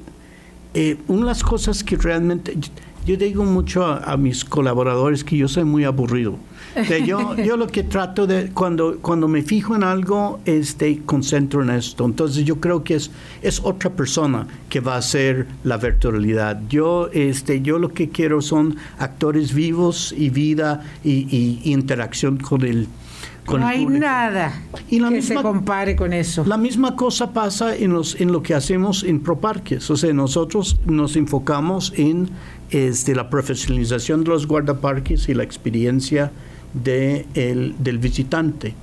[0.74, 2.58] eh, una de las cosas que realmente,
[3.08, 6.36] yo digo mucho a, a mis colaboradores que yo soy muy aburrido.
[7.06, 11.72] Yo, yo lo que trato de, cuando, cuando me fijo en algo, este, concentro en
[11.72, 12.06] esto.
[12.06, 13.10] Entonces yo creo que es,
[13.42, 16.62] es otra persona que va a hacer la virtualidad.
[16.70, 22.38] Yo, este, yo lo que quiero son actores vivos y vida y, y- y interacción
[22.38, 22.88] con el,
[23.48, 24.06] con no el hay público.
[24.06, 26.46] nada Y la que misma- se compare con eso.
[26.46, 29.90] La misma cosa pasa en, los, en lo que hacemos en ProParques.
[29.90, 32.30] O sea, nosotros nos enfocamos en
[32.70, 36.32] este, la profesionalización de los guardaparques y la experiencia
[36.74, 38.76] de el- del visitante.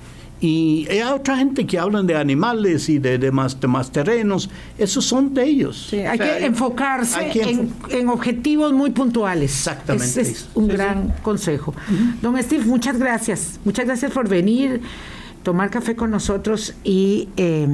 [0.47, 4.51] Y hay otra gente que hablan de animales y de, de más, de más terrenos.
[4.77, 5.87] Esos son de ellos.
[5.89, 9.51] Sí, hay O sea, que enfocarse hay que en, enfo- en objetivos muy puntuales.
[9.53, 10.21] Exactamente.
[10.21, 11.75] Ese es un Sí, gran consejo.
[12.21, 13.59] Don Steve, muchas gracias.
[13.65, 14.83] Muchas gracias por venir,
[15.45, 17.67] tomar café con nosotros y eh,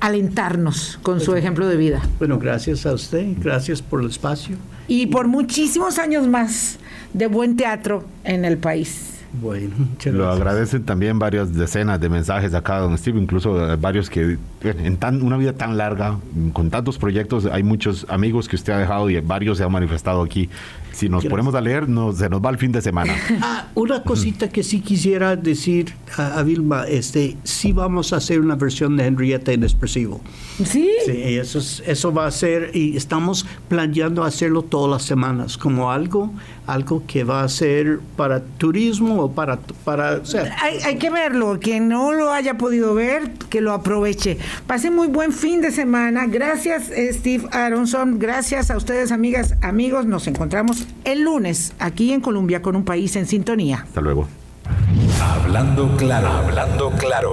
[0.00, 2.02] alentarnos con su ejemplo de vida.
[2.18, 3.26] Bueno, gracias a usted.
[3.38, 4.56] Gracias por el espacio.
[4.88, 6.76] Y por muchísimos años más
[7.14, 9.11] de buen teatro en el país.
[9.40, 10.40] Bueno, muchas Lo gracias.
[10.40, 15.22] agradecen también varias decenas de mensajes acá, don Steve, incluso eh, varios que en tan,
[15.22, 19.08] una vida tan larga, mm, con tantos proyectos, hay muchos amigos que usted ha dejado
[19.10, 20.48] y varios se han manifestado aquí.
[20.92, 21.30] Si nos Gracias.
[21.30, 23.14] ponemos a leer, nos, se nos va el fin de semana.
[23.40, 28.40] Ah, una cosita que sí quisiera decir a, a Vilma, este, sí vamos a hacer
[28.40, 30.20] una versión de Henrietta en expresivo.
[30.62, 30.90] ¿Sí?
[31.06, 35.90] Sí, eso, es- eso va a ser, y estamos planeando hacerlo todas las semanas, como
[35.90, 36.30] algo,
[36.72, 41.10] algo que va a ser para turismo o para, para o sea, Hay, hay que
[41.10, 41.58] verlo.
[41.60, 44.38] Quien no lo haya podido ver, que lo aproveche.
[44.66, 46.26] Pase muy buen fin de semana.
[46.26, 48.18] Gracias, eh, Steve Aronson.
[48.18, 50.06] Gracias a ustedes, amigas, amigos.
[50.06, 53.84] Nos encontramos el lunes aquí en Colombia con un país en sintonía.
[53.86, 54.26] Hasta luego.
[55.20, 57.30] Hablando claro, hablando claro.